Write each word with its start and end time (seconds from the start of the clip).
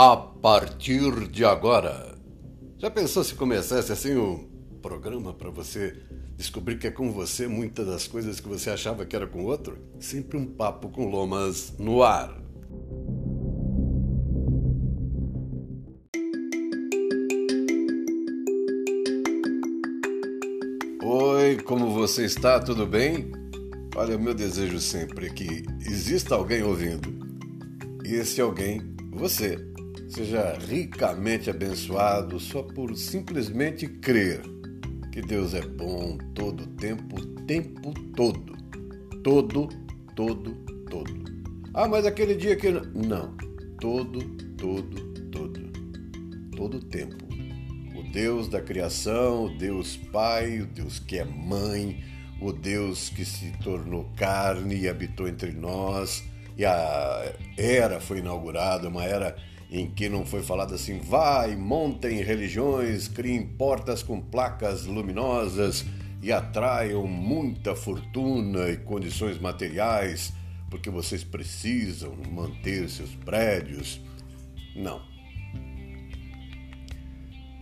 a 0.00 0.16
partir 0.16 1.26
de 1.26 1.44
agora. 1.44 2.16
Já 2.78 2.88
pensou 2.88 3.24
se 3.24 3.34
começasse 3.34 3.90
assim 3.90 4.16
um 4.16 4.48
programa 4.80 5.34
para 5.34 5.50
você 5.50 5.92
descobrir 6.36 6.78
que 6.78 6.86
é 6.86 6.90
com 6.92 7.10
você 7.10 7.48
muitas 7.48 7.84
das 7.84 8.06
coisas 8.06 8.38
que 8.38 8.48
você 8.48 8.70
achava 8.70 9.04
que 9.04 9.16
era 9.16 9.26
com 9.26 9.44
outro? 9.44 9.76
Sempre 9.98 10.38
um 10.38 10.46
papo 10.46 10.88
com 10.88 11.10
lomas 11.10 11.74
no 11.80 12.04
ar. 12.04 12.32
Oi, 21.02 21.56
como 21.64 21.90
você 21.90 22.24
está? 22.24 22.60
Tudo 22.60 22.86
bem? 22.86 23.32
Olha, 23.96 24.16
o 24.16 24.22
meu 24.22 24.32
desejo 24.32 24.78
sempre 24.78 25.26
é 25.26 25.30
que 25.30 25.64
exista 25.80 26.36
alguém 26.36 26.62
ouvindo. 26.62 27.18
E 28.06 28.14
esse 28.14 28.40
alguém, 28.40 28.80
você. 29.10 29.68
Seja 30.08 30.56
ricamente 30.58 31.50
abençoado 31.50 32.40
só 32.40 32.62
por 32.62 32.96
simplesmente 32.96 33.86
crer 33.86 34.40
que 35.12 35.20
Deus 35.20 35.52
é 35.52 35.60
bom 35.60 36.16
todo 36.34 36.62
o 36.62 36.66
tempo, 36.66 37.20
tempo 37.44 37.92
todo. 38.16 38.56
Todo, 39.22 39.68
todo, 40.16 40.54
todo. 40.88 41.24
Ah, 41.74 41.86
mas 41.86 42.06
aquele 42.06 42.34
dia 42.34 42.56
que. 42.56 42.70
Não. 42.70 43.36
Todo, 43.80 44.20
todo, 44.56 45.14
todo. 45.30 45.72
Todo 46.56 46.76
o 46.78 46.84
tempo. 46.84 47.26
O 47.94 48.02
Deus 48.10 48.48
da 48.48 48.62
criação, 48.62 49.44
o 49.44 49.58
Deus 49.58 49.96
Pai, 49.96 50.60
o 50.60 50.66
Deus 50.66 50.98
que 50.98 51.18
é 51.18 51.24
mãe, 51.24 52.02
o 52.40 52.52
Deus 52.52 53.10
que 53.10 53.24
se 53.24 53.52
tornou 53.62 54.10
carne 54.16 54.74
e 54.76 54.88
habitou 54.88 55.28
entre 55.28 55.52
nós. 55.52 56.24
E 56.56 56.64
a 56.64 57.34
era 57.56 58.00
foi 58.00 58.18
inaugurada, 58.18 58.88
uma 58.88 59.04
era 59.04 59.36
em 59.70 59.90
que 59.90 60.08
não 60.08 60.24
foi 60.24 60.42
falado 60.42 60.74
assim: 60.74 60.98
vai, 60.98 61.54
montem 61.56 62.22
religiões, 62.22 63.08
criem 63.08 63.46
portas 63.46 64.02
com 64.02 64.20
placas 64.20 64.84
luminosas 64.84 65.84
e 66.22 66.32
atraiam 66.32 67.06
muita 67.06 67.74
fortuna 67.74 68.70
e 68.70 68.76
condições 68.76 69.38
materiais, 69.38 70.32
porque 70.70 70.90
vocês 70.90 71.22
precisam 71.22 72.14
manter 72.32 72.88
seus 72.88 73.14
prédios. 73.14 74.00
Não. 74.74 75.00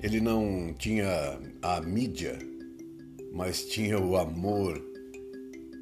Ele 0.02 0.20
não 0.20 0.74
tinha 0.78 1.38
a 1.62 1.80
mídia, 1.80 2.38
mas 3.32 3.64
tinha 3.64 3.98
o 3.98 4.16
amor 4.16 4.80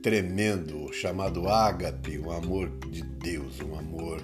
tremendo 0.02 0.92
chamado 0.92 1.48
ágape, 1.48 2.18
um 2.18 2.30
amor 2.30 2.70
de 2.90 3.02
Deus, 3.02 3.60
um 3.60 3.76
amor 3.78 4.22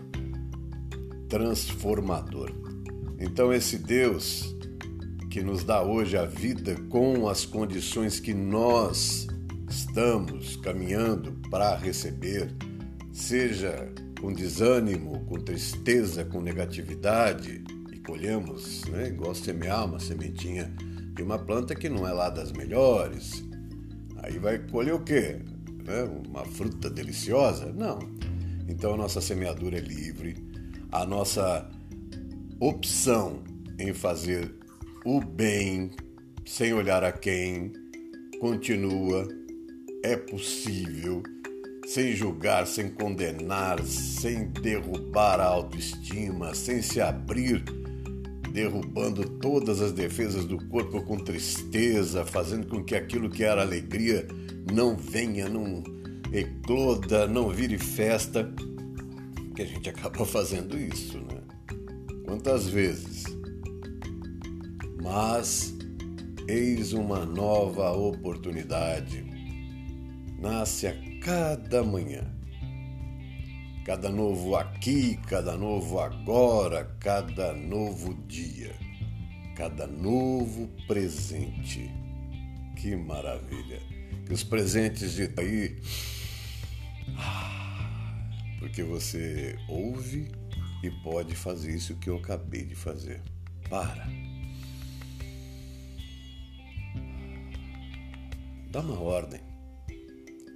transformador. 1.31 2.50
Então, 3.19 3.53
esse 3.53 3.78
Deus 3.78 4.55
que 5.31 5.42
nos 5.42 5.62
dá 5.62 5.81
hoje 5.81 6.17
a 6.17 6.27
vida 6.27 6.75
com 6.89 7.28
as 7.28 7.47
condições 7.47 8.19
que 8.19 8.34
nós 8.34 9.28
estamos 9.69 10.56
caminhando 10.56 11.33
para 11.48 11.77
receber, 11.77 12.53
seja 13.12 13.89
com 14.20 14.33
desânimo, 14.33 15.25
com 15.27 15.39
tristeza, 15.39 16.25
com 16.25 16.41
negatividade, 16.41 17.62
e 17.92 17.98
colhemos, 18.01 18.84
né, 18.86 19.06
igual 19.06 19.33
semear 19.33 19.86
uma 19.86 20.01
sementinha 20.01 20.75
de 21.14 21.23
uma 21.23 21.39
planta 21.39 21.77
que 21.77 21.89
não 21.89 22.06
é 22.06 22.12
lá 22.12 22.28
das 22.28 22.51
melhores. 22.51 23.45
Aí 24.17 24.36
vai 24.39 24.58
colher 24.58 24.95
o 24.95 25.05
quê? 25.05 25.39
Né, 25.84 26.03
uma 26.27 26.45
fruta 26.45 26.91
deliciosa? 26.91 27.73
Não. 27.73 28.01
Então 28.69 28.95
a 28.95 28.97
nossa 28.97 29.20
semeadura 29.20 29.78
é 29.78 29.81
livre, 29.81 30.50
a 30.92 31.06
nossa 31.06 31.69
opção 32.58 33.42
em 33.78 33.95
fazer 33.95 34.55
o 35.05 35.20
bem 35.20 35.90
sem 36.45 36.74
olhar 36.74 37.05
a 37.05 37.12
quem 37.12 37.73
continua, 38.40 39.29
é 40.02 40.17
possível, 40.17 41.23
sem 41.86 42.14
julgar, 42.14 42.67
sem 42.67 42.90
condenar, 42.90 43.80
sem 43.84 44.48
derrubar 44.48 45.39
a 45.40 45.45
autoestima, 45.45 46.55
sem 46.55 46.83
se 46.83 47.00
abrir, 47.00 47.62
derrubando 48.52 49.29
todas 49.39 49.80
as 49.80 49.92
defesas 49.92 50.45
do 50.45 50.56
corpo 50.68 51.02
com 51.02 51.18
tristeza, 51.18 52.24
fazendo 52.24 52.67
com 52.67 52.83
que 52.83 52.96
aquilo 52.96 53.30
que 53.30 53.45
era 53.45 53.62
alegria 53.62 54.27
não 54.73 54.96
venha, 54.96 55.48
não 55.48 55.84
ecloda, 56.33 57.27
não 57.27 57.48
vire 57.48 57.79
festa 57.79 58.52
que 59.61 59.63
a 59.63 59.67
gente 59.67 59.91
acaba 59.91 60.25
fazendo 60.25 60.79
isso, 60.79 61.19
né? 61.19 61.43
Quantas 62.25 62.69
vezes? 62.69 63.25
Mas 65.03 65.75
eis 66.48 66.93
uma 66.93 67.27
nova 67.27 67.91
oportunidade. 67.93 69.25
Nasce 70.39 70.87
a 70.87 70.95
cada 71.21 71.83
manhã. 71.83 72.25
Cada 73.85 74.11
novo 74.11 74.57
aqui, 74.57 75.19
cada 75.27 75.57
novo 75.57 75.98
agora, 75.98 76.85
cada 77.01 77.53
novo 77.53 78.15
dia, 78.27 78.75
cada 79.57 79.87
novo 79.87 80.69
presente. 80.87 81.91
Que 82.77 82.95
maravilha! 82.95 83.81
Que 84.27 84.33
os 84.33 84.45
presentes 84.45 85.13
de 85.15 85.31
aí 85.37 85.77
porque 88.61 88.83
você 88.83 89.59
ouve 89.67 90.31
e 90.85 90.91
pode 91.03 91.35
fazer 91.35 91.75
isso 91.75 91.97
que 91.97 92.11
eu 92.11 92.17
acabei 92.19 92.65
de 92.65 92.77
fazer. 92.77 93.21
Para. 93.69 94.07
Dá 98.71 98.81
uma 98.81 99.01
ordem 99.01 99.41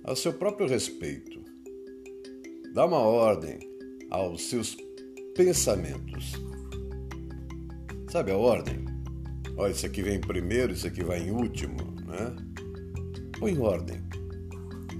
ao 0.05 0.15
seu 0.15 0.35
próprio 0.35 0.69
respeito. 0.69 1.43
Dá 2.75 2.85
uma 2.85 3.01
ordem 3.01 3.59
aos 4.11 4.43
seus 4.43 4.77
pensamentos. 5.35 6.33
Sabe 8.11 8.31
a 8.31 8.37
ordem? 8.37 8.85
Olha, 9.57 9.73
isso 9.73 9.87
aqui 9.87 10.03
vem 10.03 10.21
primeiro, 10.21 10.73
isso 10.73 10.87
aqui 10.87 11.03
vai 11.03 11.21
em 11.21 11.31
último, 11.31 11.77
né? 12.07 12.37
Põe 13.39 13.53
em 13.53 13.59
ordem. 13.59 14.03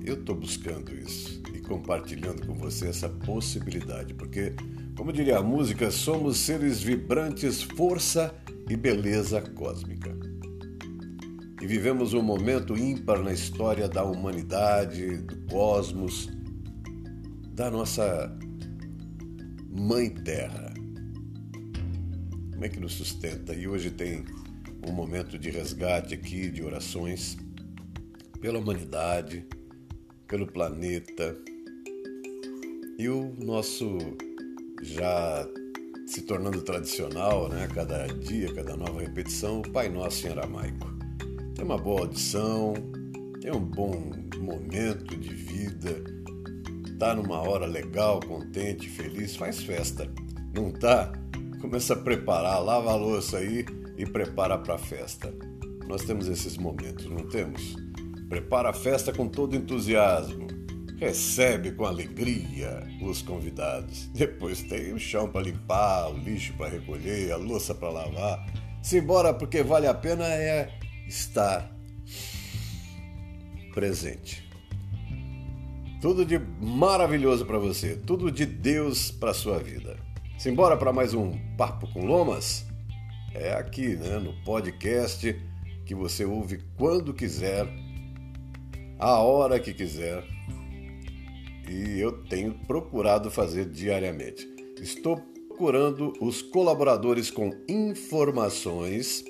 Eu 0.05 0.15
estou 0.15 0.35
buscando 0.35 0.95
isso 0.95 1.44
compartilhando 1.65 2.47
com 2.47 2.55
você 2.55 2.89
essa 2.89 3.09
possibilidade, 3.09 4.15
porque, 4.15 4.55
como 4.97 5.13
diria 5.13 5.39
a 5.39 5.43
música, 5.43 5.91
somos 5.91 6.39
seres 6.39 6.83
vibrantes, 6.83 7.63
força 7.63 8.35
e 8.69 8.77
beleza 8.77 9.41
cósmica. 9.41 10.17
E 11.61 11.67
vivemos 11.67 12.13
um 12.13 12.23
momento 12.23 12.77
ímpar 12.77 13.23
na 13.23 13.33
história 13.33 13.89
da 13.89 14.05
humanidade, 14.05 15.17
do 15.19 15.37
cosmos, 15.47 16.29
da 17.55 17.71
nossa 17.71 18.37
Mãe 19.71 20.11
Terra. 20.11 20.75
Como 22.53 22.65
é 22.65 22.69
que 22.69 22.79
nos 22.79 22.93
sustenta? 22.93 23.55
E 23.55 23.67
hoje 23.67 23.91
tem 23.91 24.25
um 24.87 24.93
momento 24.93 25.39
de 25.39 25.51
resgate 25.51 26.15
aqui, 26.15 26.51
de 26.51 26.63
orações 26.63 27.37
pela 28.41 28.59
humanidade, 28.59 29.47
pelo 30.29 30.47
planeta, 30.47 31.35
e 32.99 33.09
o 33.09 33.35
nosso 33.39 33.99
já 34.83 35.49
se 36.07 36.23
tornando 36.23 36.63
tradicional, 36.63 37.49
né? 37.49 37.67
Cada 37.75 38.07
dia, 38.07 38.53
cada 38.55 38.77
nova 38.77 39.01
repetição, 39.01 39.61
o 39.61 39.71
Pai 39.71 39.89
Nosso 39.89 40.27
em 40.27 40.31
aramaico. 40.31 40.87
Tem 41.55 41.65
uma 41.65 41.79
boa 41.79 42.03
audição, 42.03 42.75
tem 43.41 43.53
um 43.53 43.65
bom 43.65 44.13
momento 44.39 45.17
de 45.17 45.35
vida, 45.35 46.05
tá 46.99 47.15
numa 47.15 47.41
hora 47.41 47.67
legal, 47.67 48.21
contente, 48.21 48.89
feliz, 48.89 49.35
faz 49.35 49.63
festa. 49.63 50.11
Não 50.55 50.71
tá? 50.71 51.13
Começa 51.61 51.95
a 51.95 51.97
preparar, 51.97 52.63
lava 52.63 52.93
a 52.93 52.97
louça 52.97 53.39
aí 53.39 53.65
e 53.97 54.05
prepara 54.05 54.59
para 54.59 54.75
a 54.75 54.79
festa. 54.79 55.35
Nós 55.89 56.05
temos 56.05 56.29
esses 56.29 56.57
momentos, 56.57 57.07
não 57.07 57.27
temos? 57.29 57.77
Prepara 58.29 58.71
a 58.71 58.73
festa 58.73 59.13
com 59.13 59.29
todo 59.29 59.57
entusiasmo 59.57 60.54
recebe 61.05 61.73
com 61.73 61.85
alegria 61.85 62.83
os 63.03 63.21
convidados. 63.21 64.07
Depois 64.07 64.63
tem 64.63 64.95
o 64.95 64.99
chão 64.99 65.29
para 65.31 65.43
limpar, 65.43 66.11
o 66.11 66.17
lixo 66.17 66.55
para 66.55 66.71
recolher, 66.71 67.31
a 67.31 67.37
louça 67.37 67.75
para 67.75 67.91
lavar. 67.91 68.47
Simbora, 68.83 69.35
porque 69.35 69.63
vale 69.63 69.87
a 69.87 69.93
pena 69.93 70.25
é 70.25 70.79
estar 71.07 71.71
presente. 73.75 74.49
Tudo 76.01 76.25
de 76.25 76.39
maravilhoso 76.39 77.45
para 77.45 77.59
você, 77.59 77.97
tudo 77.97 78.33
de 78.33 78.47
Deus 78.47 79.11
para 79.11 79.35
sua 79.35 79.59
vida. 79.59 79.97
Simbora 80.39 80.75
para 80.75 80.93
mais 80.93 81.13
um 81.13 81.33
Papo 81.57 81.87
com 81.93 82.07
Lomas? 82.07 82.65
É 83.35 83.53
aqui, 83.53 83.95
né, 83.97 84.19
no 84.19 84.33
podcast 84.43 85.39
que 85.85 85.95
você 85.95 86.25
ouve 86.25 86.63
quando 86.79 87.13
quiser, 87.13 87.67
a 88.99 89.19
hora 89.19 89.61
que 89.61 89.75
quiser 89.75 90.34
e 91.69 91.99
eu 91.99 92.13
tenho 92.25 92.55
procurado 92.67 93.31
fazer 93.31 93.67
diariamente. 93.67 94.49
Estou 94.81 95.17
procurando 95.49 96.13
os 96.21 96.43
colaboradores 96.43 97.31
com 97.31 97.51
informações 97.69 99.25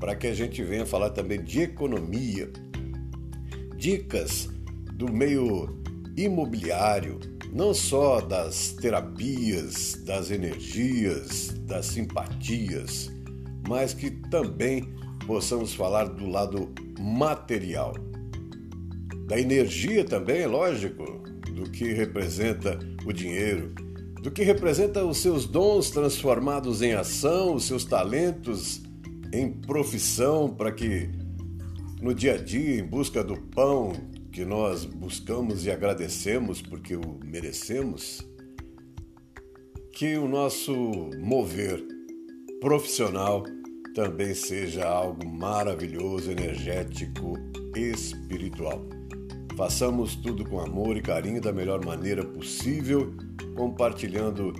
para 0.00 0.16
que 0.16 0.26
a 0.26 0.34
gente 0.34 0.62
venha 0.62 0.86
falar 0.86 1.10
também 1.10 1.42
de 1.42 1.60
economia, 1.60 2.50
dicas 3.76 4.48
do 4.94 5.12
meio 5.12 5.80
imobiliário, 6.16 7.20
não 7.52 7.74
só 7.74 8.20
das 8.20 8.72
terapias, 8.72 9.94
das 10.04 10.30
energias, 10.30 11.50
das 11.66 11.86
simpatias, 11.86 13.10
mas 13.68 13.94
que 13.94 14.10
também 14.10 14.88
possamos 15.26 15.74
falar 15.74 16.04
do 16.04 16.26
lado 16.26 16.72
material. 16.98 17.94
Da 19.26 19.38
energia 19.38 20.04
também, 20.04 20.46
lógico, 20.46 21.22
do 21.62 21.70
que 21.70 21.92
representa 21.92 22.78
o 23.06 23.12
dinheiro, 23.12 23.72
do 24.20 24.30
que 24.30 24.42
representa 24.42 25.04
os 25.04 25.18
seus 25.18 25.46
dons 25.46 25.90
transformados 25.90 26.82
em 26.82 26.92
ação, 26.92 27.54
os 27.54 27.64
seus 27.64 27.84
talentos 27.84 28.82
em 29.32 29.50
profissão, 29.52 30.48
para 30.48 30.72
que 30.72 31.08
no 32.00 32.12
dia 32.12 32.34
a 32.34 32.36
dia, 32.36 32.80
em 32.80 32.84
busca 32.84 33.22
do 33.22 33.36
pão 33.36 33.92
que 34.32 34.44
nós 34.44 34.84
buscamos 34.84 35.64
e 35.64 35.70
agradecemos 35.70 36.60
porque 36.60 36.96
o 36.96 37.20
merecemos, 37.24 38.26
que 39.92 40.16
o 40.16 40.26
nosso 40.26 40.74
mover 41.20 41.80
profissional 42.60 43.44
também 43.94 44.34
seja 44.34 44.84
algo 44.84 45.28
maravilhoso, 45.28 46.30
energético, 46.32 47.34
espiritual. 47.76 49.01
Façamos 49.56 50.16
tudo 50.16 50.44
com 50.44 50.60
amor 50.60 50.96
e 50.96 51.02
carinho 51.02 51.40
da 51.40 51.52
melhor 51.52 51.84
maneira 51.84 52.24
possível, 52.24 53.12
compartilhando 53.54 54.52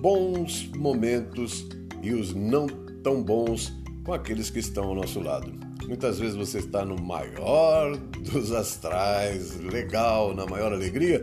bons 0.00 0.68
momentos 0.76 1.66
e 2.02 2.12
os 2.12 2.32
não 2.32 2.66
tão 3.02 3.22
bons 3.22 3.72
com 4.04 4.12
aqueles 4.12 4.50
que 4.50 4.60
estão 4.60 4.84
ao 4.84 4.94
nosso 4.94 5.20
lado. 5.20 5.52
Muitas 5.86 6.18
vezes 6.18 6.36
você 6.36 6.58
está 6.58 6.84
no 6.84 6.96
maior 6.96 7.96
dos 7.96 8.52
astrais, 8.52 9.58
legal, 9.60 10.34
na 10.34 10.46
maior 10.46 10.72
alegria, 10.72 11.22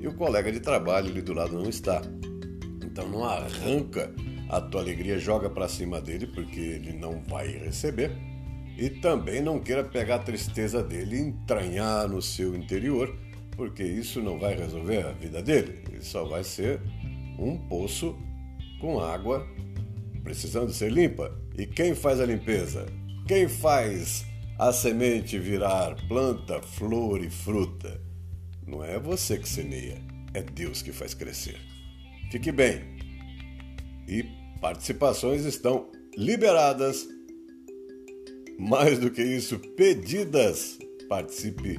e 0.00 0.06
o 0.06 0.14
colega 0.14 0.52
de 0.52 0.60
trabalho 0.60 1.10
ali 1.10 1.20
do 1.20 1.34
lado 1.34 1.54
não 1.54 1.68
está. 1.68 2.00
Então 2.84 3.08
não 3.08 3.24
arranca 3.24 4.12
a 4.48 4.60
tua 4.60 4.80
alegria, 4.80 5.18
joga 5.18 5.50
para 5.50 5.68
cima 5.68 6.00
dele, 6.00 6.26
porque 6.26 6.60
ele 6.60 6.92
não 6.92 7.22
vai 7.28 7.48
receber 7.48 8.27
e 8.78 8.88
também 8.88 9.42
não 9.42 9.58
queira 9.58 9.82
pegar 9.82 10.14
a 10.14 10.20
tristeza 10.20 10.80
dele 10.80 11.16
e 11.16 11.20
entranhar 11.20 12.08
no 12.08 12.22
seu 12.22 12.54
interior, 12.54 13.12
porque 13.56 13.82
isso 13.82 14.22
não 14.22 14.38
vai 14.38 14.54
resolver 14.54 15.04
a 15.04 15.10
vida 15.10 15.42
dele. 15.42 15.82
Ele 15.90 16.00
só 16.00 16.24
vai 16.24 16.44
ser 16.44 16.80
um 17.36 17.58
poço 17.58 18.16
com 18.80 19.00
água 19.00 19.44
precisando 20.22 20.72
ser 20.72 20.92
limpa. 20.92 21.36
E 21.56 21.66
quem 21.66 21.92
faz 21.92 22.20
a 22.20 22.26
limpeza? 22.26 22.86
Quem 23.26 23.48
faz 23.48 24.24
a 24.56 24.72
semente 24.72 25.38
virar 25.40 25.96
planta, 26.06 26.62
flor 26.62 27.20
e 27.20 27.28
fruta? 27.28 28.00
Não 28.64 28.84
é 28.84 28.96
você 28.96 29.38
que 29.38 29.48
semeia, 29.48 29.98
é 30.32 30.40
Deus 30.40 30.82
que 30.82 30.92
faz 30.92 31.14
crescer. 31.14 31.58
Fique 32.30 32.52
bem. 32.52 32.96
E 34.06 34.24
participações 34.60 35.44
estão 35.44 35.90
liberadas 36.16 37.17
mais 38.58 38.98
do 38.98 39.10
que 39.10 39.22
isso, 39.22 39.58
pedidas. 39.58 40.78
Participe 41.08 41.78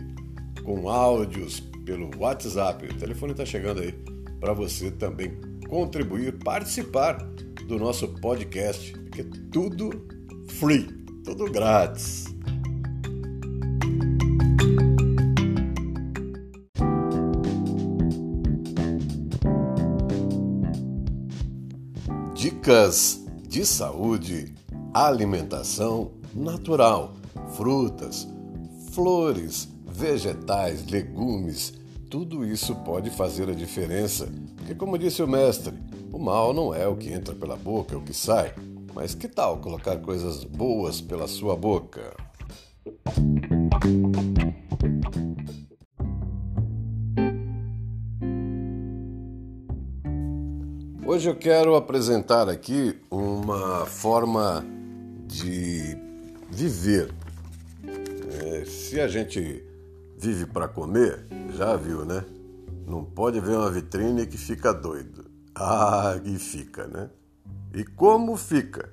com 0.63 0.89
áudios 0.89 1.59
pelo 1.85 2.09
WhatsApp. 2.17 2.85
O 2.85 2.97
telefone 2.97 3.33
está 3.33 3.45
chegando 3.45 3.81
aí 3.81 3.93
para 4.39 4.53
você 4.53 4.89
também 4.89 5.37
contribuir, 5.67 6.33
participar 6.39 7.17
do 7.67 7.77
nosso 7.77 8.07
podcast, 8.07 8.93
que 9.11 9.21
é 9.21 9.25
tudo 9.51 10.07
free, 10.47 10.87
tudo 11.23 11.51
grátis. 11.51 12.25
Dicas 22.33 23.25
de 23.47 23.65
saúde, 23.65 24.55
alimentação 24.93 26.18
natural, 26.33 27.13
frutas, 27.55 28.27
flores, 28.91 29.67
vegetais, 29.87 30.85
legumes, 30.87 31.73
tudo 32.09 32.45
isso 32.45 32.75
pode 32.75 33.09
fazer 33.09 33.49
a 33.49 33.53
diferença. 33.53 34.27
Porque, 34.55 34.73
como 34.73 34.97
disse 34.97 35.21
o 35.21 35.27
mestre, 35.27 35.73
o 36.11 36.17
mal 36.17 36.53
não 36.53 36.73
é 36.73 36.87
o 36.87 36.95
que 36.95 37.11
entra 37.11 37.35
pela 37.35 37.55
boca, 37.55 37.93
é 37.93 37.97
o 37.97 38.01
que 38.01 38.13
sai. 38.13 38.53
Mas 38.93 39.13
que 39.13 39.27
tal 39.27 39.57
colocar 39.57 39.97
coisas 39.97 40.43
boas 40.43 40.99
pela 40.99 41.27
sua 41.27 41.55
boca? 41.55 42.15
Hoje 51.05 51.29
eu 51.29 51.35
quero 51.35 51.75
apresentar 51.75 52.47
aqui 52.49 52.95
uma 53.09 53.85
forma 53.85 54.63
de 55.27 56.08
viver. 56.51 57.11
É, 58.43 58.65
se 58.65 58.99
a 58.99 59.07
gente 59.07 59.63
vive 60.17 60.45
para 60.45 60.67
comer, 60.67 61.25
já 61.53 61.75
viu, 61.75 62.05
né? 62.05 62.23
Não 62.87 63.03
pode 63.03 63.39
ver 63.39 63.55
uma 63.55 63.69
vitrine 63.69 64.25
que 64.25 64.37
fica 64.37 64.73
doido. 64.73 65.25
Ah, 65.55 66.19
e 66.23 66.37
fica, 66.37 66.87
né? 66.87 67.09
E 67.73 67.83
como 67.83 68.35
fica? 68.35 68.91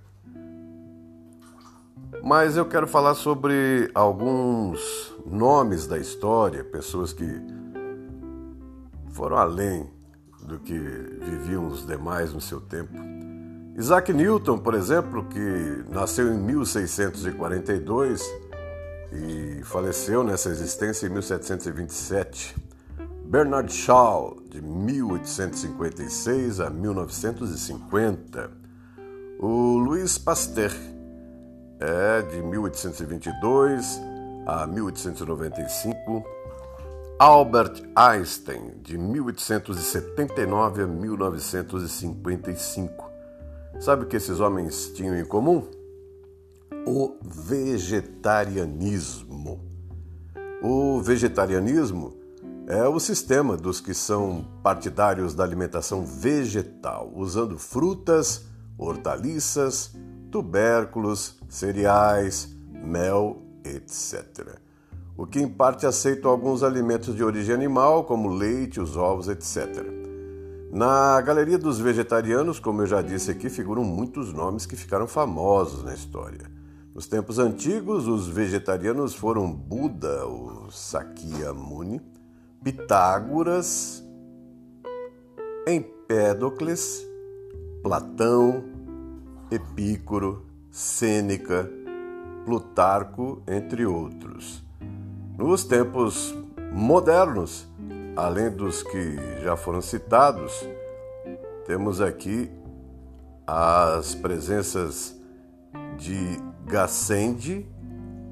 Mas 2.23 2.57
eu 2.57 2.67
quero 2.67 2.87
falar 2.87 3.15
sobre 3.15 3.91
alguns 3.95 5.15
nomes 5.25 5.87
da 5.87 5.99
história, 5.99 6.65
pessoas 6.65 7.13
que 7.13 7.25
foram 9.11 9.37
além 9.37 9.89
do 10.43 10.59
que 10.59 10.79
viviam 10.79 11.67
os 11.67 11.87
demais 11.87 12.33
no 12.33 12.41
seu 12.41 12.61
tempo 12.61 12.93
Isaac 13.79 14.11
Newton, 14.11 14.59
por 14.59 14.73
exemplo, 14.73 15.23
que 15.25 15.85
nasceu 15.91 16.33
em 16.33 16.39
1642 16.39 18.23
e 19.13 19.61
faleceu 19.65 20.25
nessa 20.25 20.49
existência 20.49 21.07
em 21.07 21.11
1727. 21.11 22.57
Bernard 23.27 23.71
Shaw, 23.71 24.39
de 24.49 24.63
1856 24.63 26.61
a 26.61 26.71
1950. 26.71 28.51
O 29.39 29.77
Louis 29.77 30.17
Pasteur, 30.17 30.73
é 31.79 32.23
de 32.23 32.43
1822 32.43 34.01
a 34.47 34.67
1895. 34.67 36.25
Albert 37.19 37.83
Einstein, 37.95 38.81
de 38.83 38.97
1879 38.97 40.83
a 40.83 40.87
1955. 40.87 43.06
Sabe 43.79 44.05
o 44.05 44.07
que 44.07 44.17
esses 44.17 44.41
homens 44.41 44.91
tinham 44.95 45.15
em 45.17 45.25
comum? 45.25 45.69
O 46.87 47.19
vegetarianismo. 47.23 49.61
O 50.63 51.03
vegetarianismo 51.03 52.17
é 52.67 52.89
o 52.89 52.99
sistema 52.99 53.55
dos 53.57 53.79
que 53.81 53.93
são 53.93 54.47
partidários 54.63 55.35
da 55.35 55.45
alimentação 55.45 56.07
vegetal, 56.07 57.13
usando 57.15 57.59
frutas, 57.59 58.47
hortaliças, 58.79 59.95
tubérculos, 60.31 61.39
cereais, 61.49 62.49
mel, 62.71 63.43
etc. 63.63 64.59
O 65.17 65.27
que 65.27 65.39
em 65.39 65.49
parte 65.49 65.87
aceita 65.87 66.29
alguns 66.29 66.63
alimentos 66.63 67.15
de 67.15 67.23
origem 67.23 67.55
animal, 67.55 68.05
como 68.05 68.31
leite, 68.31 68.81
os 68.81 68.97
ovos, 68.97 69.29
etc. 69.29 70.06
Na 70.71 71.21
galeria 71.21 71.59
dos 71.59 71.79
vegetarianos, 71.79 72.59
como 72.59 72.83
eu 72.83 72.87
já 72.87 73.01
disse 73.01 73.31
aqui, 73.31 73.49
figuram 73.49 73.85
muitos 73.85 74.33
nomes 74.33 74.67
que 74.67 74.77
ficaram 74.77 75.07
famosos 75.07 75.85
na 75.85 75.95
história. 75.95 76.51
Nos 76.95 77.07
tempos 77.07 77.39
antigos, 77.39 78.09
os 78.09 78.27
vegetarianos 78.27 79.15
foram 79.15 79.51
Buda, 79.51 80.27
o 80.27 80.71
Sakyamuni, 80.71 82.01
Pitágoras, 82.65 84.03
Empédocles, 85.67 87.07
Platão, 87.83 88.65
Epícoro, 89.51 90.47
Sêneca, 90.71 91.71
Plutarco, 92.45 93.43
entre 93.47 93.87
outros. 93.87 94.65
Nos 95.39 95.65
tempos 95.65 96.35
modernos, 96.73 97.69
além 98.17 98.51
dos 98.51 98.83
que 98.83 99.17
já 99.43 99.57
foram 99.57 99.81
citados, 99.81 100.67
temos 101.67 102.01
aqui 102.01 102.51
as 103.47 104.15
presenças 104.15 105.15
de 105.99 106.39
Gassendi, 106.65 107.67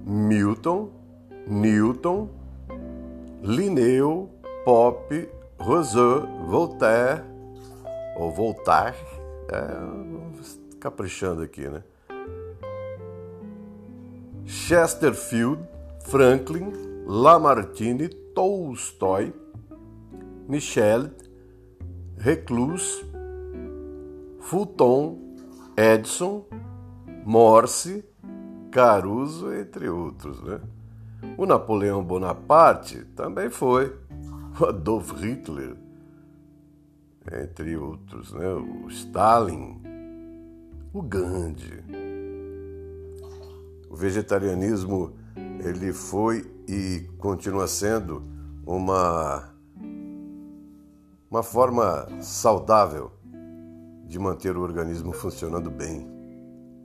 Milton, 0.05 0.91
Newton, 1.47 2.29
Linneu, 3.43 4.31
Pope, 4.65 5.29
Rousseau, 5.59 6.27
Voltaire 6.49 7.23
ou 8.17 8.33
Voltaire, 8.33 8.97
É, 9.47 10.79
caprichando 10.81 11.43
aqui, 11.43 11.69
né? 11.69 11.83
Chesterfield, 14.47 15.63
Franklin, 16.07 16.73
Lamartine, 17.07 18.09
Tolstói, 18.09 19.35
Michel, 20.49 21.11
Reclus, 22.19 23.05
Fulton, 24.41 25.19
Edison, 25.77 26.45
Morse, 27.25 28.05
Caruso, 28.71 29.53
entre 29.53 29.89
outros. 29.89 30.43
Né? 30.43 30.61
O 31.39 31.47
Napoleão 31.47 32.05
Bonaparte 32.05 33.05
também 33.17 33.49
foi. 33.49 33.97
O 34.61 34.67
Adolf 34.67 35.13
Hitler, 35.21 35.77
entre 37.33 37.77
outros. 37.77 38.33
Né? 38.33 38.47
O 38.49 38.89
Stalin, 38.89 39.81
o 40.93 41.03
Gandhi. 41.03 41.83
O 43.91 43.97
vegetarianismo 43.97 45.13
ele 45.65 45.93
foi 45.93 46.45
e 46.69 47.09
continua 47.19 47.67
sendo 47.67 48.23
uma 48.67 49.54
uma 51.35 51.43
forma 51.43 52.07
saudável 52.21 53.11
de 54.07 54.21
manter 54.21 54.57
o 54.57 54.61
organismo 54.61 55.13
funcionando 55.13 55.69
bem. 55.69 56.07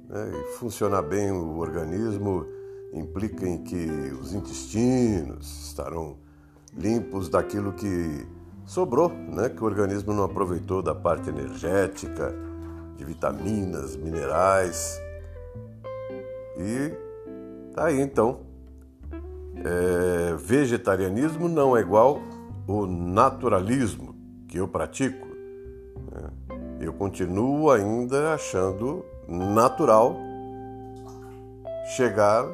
Né? 0.09 0.31
E 0.33 0.57
funcionar 0.57 1.03
bem 1.03 1.31
o 1.31 1.59
organismo 1.59 2.47
implica 2.91 3.47
em 3.47 3.61
que 3.61 3.85
os 4.19 4.33
intestinos 4.33 5.67
estarão 5.67 6.17
limpos 6.75 7.29
daquilo 7.29 7.73
que 7.73 8.27
sobrou, 8.65 9.09
né? 9.09 9.49
que 9.49 9.63
o 9.63 9.67
organismo 9.67 10.15
não 10.15 10.23
aproveitou 10.23 10.81
da 10.81 10.95
parte 10.95 11.29
energética, 11.29 12.33
de 12.97 13.05
vitaminas, 13.05 13.95
minerais. 13.95 14.99
E 16.57 16.91
tá 17.75 17.85
aí 17.85 18.01
então. 18.01 18.39
É, 19.63 20.35
vegetarianismo 20.37 21.47
não 21.47 21.77
é 21.77 21.81
igual 21.81 22.19
o 22.65 22.87
naturalismo 22.87 24.08
que 24.49 24.57
eu 24.57 24.67
pratico. 24.67 25.27
Né? 26.11 26.29
Eu 26.81 26.91
continuo 26.91 27.71
ainda 27.71 28.33
achando 28.33 29.05
natural 29.27 30.17
chegar, 31.95 32.45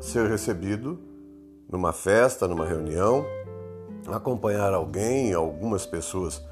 ser 0.00 0.28
recebido 0.28 0.98
numa 1.68 1.92
festa, 1.92 2.46
numa 2.46 2.64
reunião, 2.64 3.24
acompanhar 4.06 4.72
alguém, 4.72 5.32
algumas 5.32 5.84
pessoas 5.84 6.42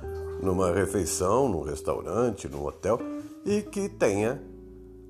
numa 0.42 0.72
refeição, 0.72 1.48
num 1.48 1.62
restaurante, 1.62 2.48
num 2.48 2.64
hotel 2.64 2.98
e 3.44 3.62
que 3.62 3.88
tenha 3.88 4.42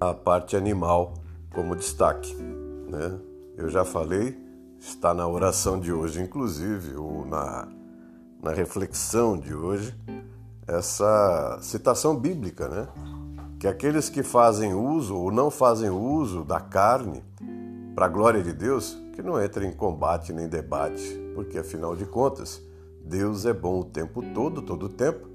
a 0.00 0.12
parte 0.12 0.56
animal 0.56 1.14
como 1.52 1.74
destaque. 1.74 2.34
Né? 2.34 3.18
Eu 3.56 3.68
já 3.68 3.84
falei, 3.84 4.36
está 4.78 5.14
na 5.14 5.26
oração 5.26 5.80
de 5.80 5.92
hoje, 5.92 6.20
inclusive, 6.20 6.96
ou 6.96 7.24
na, 7.24 7.68
na 8.44 8.52
reflexão 8.52 9.38
de 9.38 9.54
hoje, 9.54 9.96
essa 10.66 11.58
citação 11.62 12.14
bíblica, 12.14 12.68
né? 12.68 12.88
Que 13.58 13.66
aqueles 13.66 14.10
que 14.10 14.22
fazem 14.22 14.74
uso 14.74 15.16
ou 15.16 15.32
não 15.32 15.50
fazem 15.50 15.88
uso 15.88 16.44
da 16.44 16.60
carne 16.60 17.24
para 17.94 18.04
a 18.04 18.08
glória 18.08 18.42
de 18.42 18.52
Deus, 18.52 18.98
que 19.14 19.22
não 19.22 19.42
entrem 19.42 19.70
em 19.70 19.72
combate 19.72 20.30
nem 20.30 20.46
debate, 20.46 21.18
porque 21.34 21.56
afinal 21.56 21.96
de 21.96 22.04
contas, 22.04 22.60
Deus 23.02 23.46
é 23.46 23.52
bom 23.54 23.80
o 23.80 23.84
tempo 23.84 24.22
todo, 24.34 24.60
todo 24.60 24.86
o 24.86 24.90
tempo, 24.90 25.26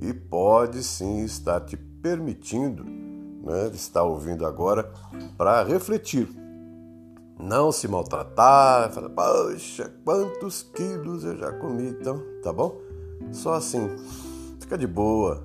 e 0.00 0.14
pode 0.14 0.84
sim 0.84 1.24
estar 1.24 1.58
te 1.62 1.76
permitindo, 1.76 2.84
né, 2.84 3.72
estar 3.74 4.04
ouvindo 4.04 4.46
agora, 4.46 4.88
para 5.36 5.64
refletir. 5.64 6.28
Não 7.38 7.72
se 7.72 7.88
maltratar, 7.88 8.92
falar, 8.92 9.10
poxa, 9.10 9.92
quantos 10.04 10.62
quilos 10.62 11.24
eu 11.24 11.36
já 11.36 11.52
comi, 11.52 11.88
então, 11.88 12.22
tá 12.42 12.52
bom? 12.52 12.80
Só 13.32 13.54
assim 13.54 13.88
Fica 14.72 14.78
de 14.78 14.86
boa 14.86 15.44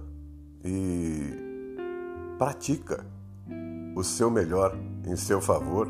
e 0.64 1.34
pratica 2.38 3.06
o 3.94 4.02
seu 4.02 4.32
melhor 4.32 4.74
em 5.06 5.18
seu 5.18 5.42
favor 5.42 5.90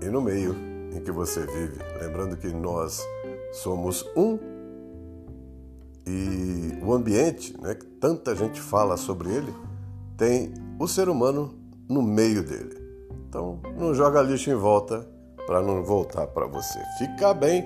e 0.00 0.04
no 0.08 0.20
meio 0.20 0.54
em 0.94 1.00
que 1.00 1.10
você 1.10 1.44
vive. 1.44 1.76
Lembrando 2.00 2.36
que 2.36 2.52
nós 2.52 3.04
somos 3.52 4.04
um 4.16 4.38
e 6.06 6.78
o 6.84 6.92
ambiente, 6.92 7.60
né, 7.60 7.74
que 7.74 7.86
tanta 7.86 8.36
gente 8.36 8.60
fala 8.60 8.96
sobre 8.96 9.30
ele, 9.30 9.52
tem 10.16 10.54
o 10.78 10.86
ser 10.86 11.08
humano 11.08 11.58
no 11.88 12.00
meio 12.00 12.44
dele. 12.44 12.77
Então, 13.26 13.60
não 13.76 13.94
joga 13.94 14.22
lixo 14.22 14.50
em 14.50 14.54
volta 14.54 15.08
para 15.46 15.62
não 15.62 15.82
voltar 15.82 16.26
para 16.26 16.46
você. 16.46 16.78
Fica 16.98 17.32
bem 17.32 17.64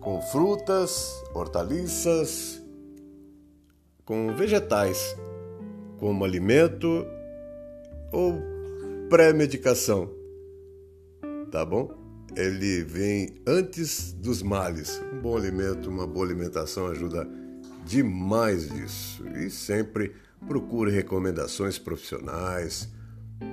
com 0.00 0.20
frutas, 0.20 1.22
hortaliças, 1.34 2.62
com 4.04 4.34
vegetais 4.34 5.16
como 5.98 6.24
alimento 6.24 7.06
ou 8.10 8.34
pré-medicação. 9.08 10.10
Tá 11.50 11.64
bom? 11.64 11.90
Ele 12.34 12.82
vem 12.82 13.40
antes 13.46 14.12
dos 14.14 14.42
males. 14.42 15.00
Um 15.12 15.20
bom 15.20 15.36
alimento, 15.36 15.88
uma 15.88 16.06
boa 16.06 16.26
alimentação 16.26 16.88
ajuda 16.88 17.28
demais 17.84 18.70
nisso. 18.70 19.24
E 19.36 19.48
sempre 19.50 20.12
procure 20.48 20.90
recomendações 20.90 21.78
profissionais, 21.78 22.88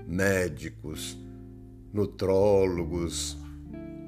médicos, 0.08 1.18
nutrólogos, 1.94 3.38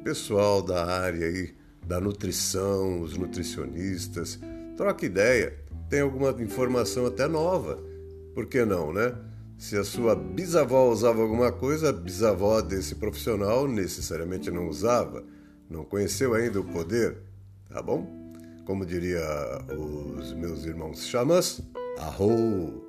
pessoal 0.03 0.61
da 0.61 0.85
área 0.85 1.27
aí 1.27 1.53
da 1.85 1.99
nutrição, 1.99 3.01
os 3.01 3.17
nutricionistas. 3.17 4.39
Troque 4.77 5.05
ideia 5.05 5.57
tem 5.89 6.01
alguma 6.01 6.29
informação 6.41 7.05
até 7.05 7.27
nova. 7.27 7.77
Por 8.33 8.45
que 8.45 8.63
não, 8.63 8.93
né? 8.93 9.13
Se 9.57 9.77
a 9.77 9.83
sua 9.83 10.15
bisavó 10.15 10.89
usava 10.89 11.21
alguma 11.21 11.51
coisa, 11.51 11.89
a 11.89 11.93
bisavó 11.93 12.61
desse 12.61 12.95
profissional 12.95 13.67
necessariamente 13.67 14.49
não 14.49 14.67
usava, 14.67 15.23
não 15.69 15.83
conheceu 15.83 16.33
ainda 16.33 16.59
o 16.59 16.63
poder, 16.63 17.17
tá 17.69 17.81
bom? 17.81 18.07
Como 18.65 18.85
diria 18.85 19.21
os 19.77 20.33
meus 20.33 20.65
irmãos 20.65 21.05
xamãs, 21.05 21.61
arro! 21.99 22.80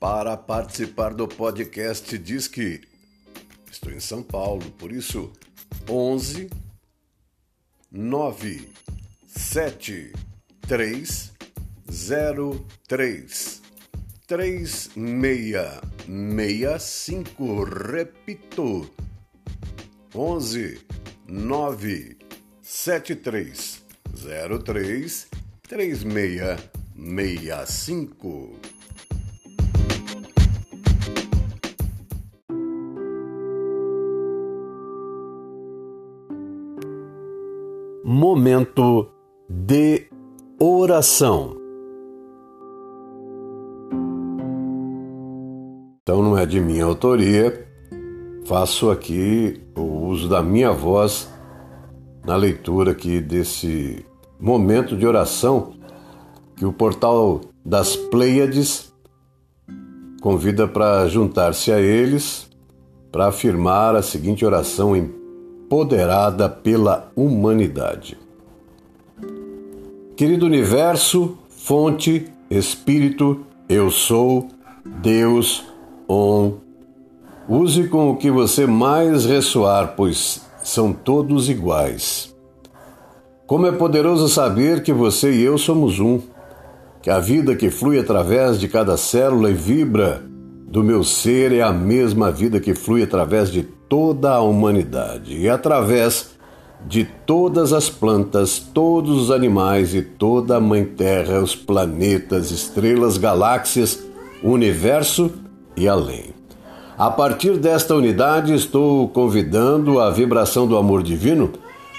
Para 0.00 0.36
participar 0.36 1.12
do 1.12 1.26
podcast 1.26 2.16
diz 2.18 2.46
que 2.46 2.80
estou 3.68 3.92
em 3.92 3.98
São 3.98 4.22
Paulo, 4.22 4.70
por 4.72 4.92
isso 4.92 5.32
11 5.88 6.48
9 7.90 8.68
7 9.26 10.12
3 10.60 11.32
0 11.90 12.66
3 12.86 13.62
3 14.28 14.70
6 14.70 14.90
6 16.06 16.82
5 16.82 17.64
repito 17.64 18.88
11 20.14 20.80
9 21.26 22.18
7 22.62 23.16
3 23.16 23.84
0 24.16 24.58
3 24.60 25.28
3 25.68 25.98
6 25.98 26.02
6 26.94 27.68
5 27.68 28.77
momento 38.18 39.08
de 39.48 40.08
oração. 40.58 41.56
Então 46.02 46.20
não 46.20 46.36
é 46.36 46.44
de 46.44 46.60
minha 46.60 46.84
autoria, 46.84 47.64
faço 48.44 48.90
aqui 48.90 49.62
o 49.76 50.06
uso 50.08 50.28
da 50.28 50.42
minha 50.42 50.72
voz 50.72 51.32
na 52.26 52.34
leitura 52.34 52.90
aqui 52.90 53.20
desse 53.20 54.04
momento 54.40 54.96
de 54.96 55.06
oração 55.06 55.74
que 56.56 56.64
o 56.64 56.72
portal 56.72 57.40
das 57.64 57.94
Pleiades 57.94 58.92
convida 60.20 60.66
para 60.66 61.06
juntar-se 61.06 61.70
a 61.70 61.80
eles 61.80 62.50
para 63.12 63.28
afirmar 63.28 63.94
a 63.94 64.02
seguinte 64.02 64.44
oração 64.44 64.96
em 64.96 65.17
empoderada 65.68 66.48
pela 66.48 67.12
humanidade. 67.14 68.16
Querido 70.16 70.46
universo, 70.46 71.36
fonte, 71.50 72.24
espírito, 72.50 73.44
eu 73.68 73.90
sou 73.90 74.48
Deus 75.02 75.62
On 76.08 76.54
Use 77.46 77.86
com 77.88 78.10
o 78.10 78.16
que 78.16 78.30
você 78.30 78.66
mais 78.66 79.26
ressoar, 79.26 79.94
pois 79.94 80.40
são 80.64 80.90
todos 80.90 81.50
iguais. 81.50 82.34
Como 83.46 83.66
é 83.66 83.72
poderoso 83.72 84.26
saber 84.26 84.82
que 84.82 84.92
você 84.92 85.32
e 85.32 85.42
eu 85.42 85.58
somos 85.58 86.00
um, 86.00 86.20
que 87.02 87.10
a 87.10 87.18
vida 87.18 87.54
que 87.54 87.70
flui 87.70 87.98
através 87.98 88.58
de 88.58 88.68
cada 88.68 88.96
célula 88.96 89.50
e 89.50 89.54
vibra 89.54 90.22
do 90.66 90.82
meu 90.82 91.04
ser 91.04 91.52
é 91.52 91.60
a 91.60 91.72
mesma 91.72 92.30
vida 92.30 92.58
que 92.58 92.74
flui 92.74 93.02
através 93.02 93.50
de 93.50 93.77
toda 93.88 94.32
a 94.32 94.40
humanidade 94.40 95.36
e 95.36 95.48
através 95.48 96.36
de 96.86 97.04
todas 97.04 97.72
as 97.72 97.90
plantas, 97.90 98.58
todos 98.58 99.22
os 99.22 99.30
animais 99.30 99.94
e 99.94 100.02
toda 100.02 100.56
a 100.56 100.60
Mãe 100.60 100.84
Terra, 100.84 101.40
os 101.40 101.56
planetas, 101.56 102.50
estrelas, 102.50 103.18
galáxias, 103.18 104.04
universo 104.42 105.32
e 105.76 105.88
além. 105.88 106.38
A 106.96 107.10
partir 107.10 107.56
desta 107.58 107.94
unidade, 107.94 108.54
estou 108.54 109.08
convidando 109.08 110.00
a 110.00 110.10
vibração 110.10 110.66
do 110.66 110.76
amor 110.76 111.02
divino 111.02 111.52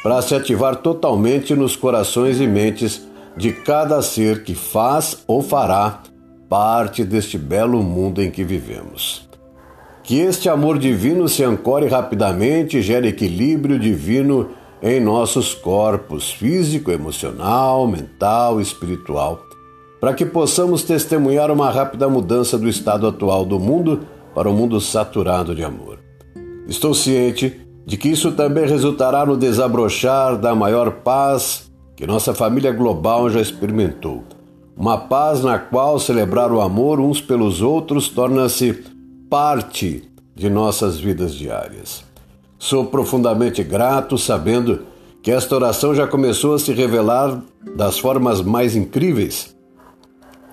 para 0.04 0.22
se 0.22 0.36
ativar 0.36 0.78
totalmente 0.78 1.56
nos 1.56 1.76
corações 1.76 2.40
e 2.40 2.48
mentes 2.48 3.08
de 3.36 3.52
cada 3.52 4.02
ser 4.02 4.44
que 4.44 4.56
faz 4.56 5.24
ou 5.28 5.42
fará 5.42 6.02
parte 6.50 7.04
deste 7.04 7.38
belo 7.38 7.82
mundo 7.84 8.22
em 8.22 8.32
que 8.32 8.44
vivemos. 8.44 9.29
Que 10.10 10.22
este 10.22 10.50
amor 10.50 10.80
divino 10.80 11.30
se 11.30 11.44
ancore 11.44 11.88
rapidamente 11.88 12.80
e 12.80 12.82
gere 12.82 13.10
equilíbrio 13.10 13.78
divino 13.78 14.50
em 14.82 15.00
nossos 15.00 15.54
corpos 15.54 16.32
físico, 16.32 16.90
emocional, 16.90 17.86
mental 17.86 18.60
espiritual, 18.60 19.40
para 20.02 20.16
que 20.16 20.26
possamos 20.26 20.82
testemunhar 20.82 21.52
uma 21.52 21.70
rápida 21.70 22.10
mudança 22.10 22.58
do 22.58 22.68
estado 22.68 23.06
atual 23.06 23.46
do 23.46 23.60
mundo 23.60 24.00
para 24.34 24.50
um 24.50 24.54
mundo 24.56 24.82
saturado 24.82 25.54
de 25.54 25.64
amor. 25.64 26.00
Estou 26.68 26.96
ciente 26.96 27.62
de 27.86 27.96
que 27.96 28.10
isso 28.10 28.32
também 28.32 28.66
resultará 28.66 29.24
no 29.28 29.38
desabrochar 29.38 30.40
da 30.40 30.56
maior 30.56 30.90
paz 31.04 31.72
que 31.96 32.08
nossa 32.08 32.34
família 32.34 32.72
global 32.72 33.30
já 33.30 33.42
experimentou. 33.42 34.24
Uma 34.76 34.98
paz 34.98 35.44
na 35.44 35.60
qual 35.60 36.00
celebrar 36.00 36.52
o 36.52 36.62
amor 36.62 37.00
uns 37.00 37.22
pelos 37.22 37.62
outros 37.62 38.10
torna-se 38.10 38.89
parte 39.30 40.10
de 40.36 40.50
nossas 40.50 41.00
vidas 41.00 41.36
diárias. 41.36 42.04
Sou 42.58 42.86
profundamente 42.88 43.64
grato 43.64 44.18
sabendo 44.18 44.88
que 45.22 45.32
esta 45.32 45.56
oração 45.56 45.94
já 45.94 46.08
começou 46.08 46.56
a 46.56 46.60
se 46.60 46.74
revelar 46.74 47.42
das 47.76 48.00
formas 48.00 48.42
mais 48.42 48.76
incríveis, 48.76 49.56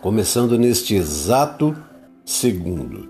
começando 0.02 0.59
neste 0.59 0.95
exato 0.95 1.75
segundo. 2.25 3.09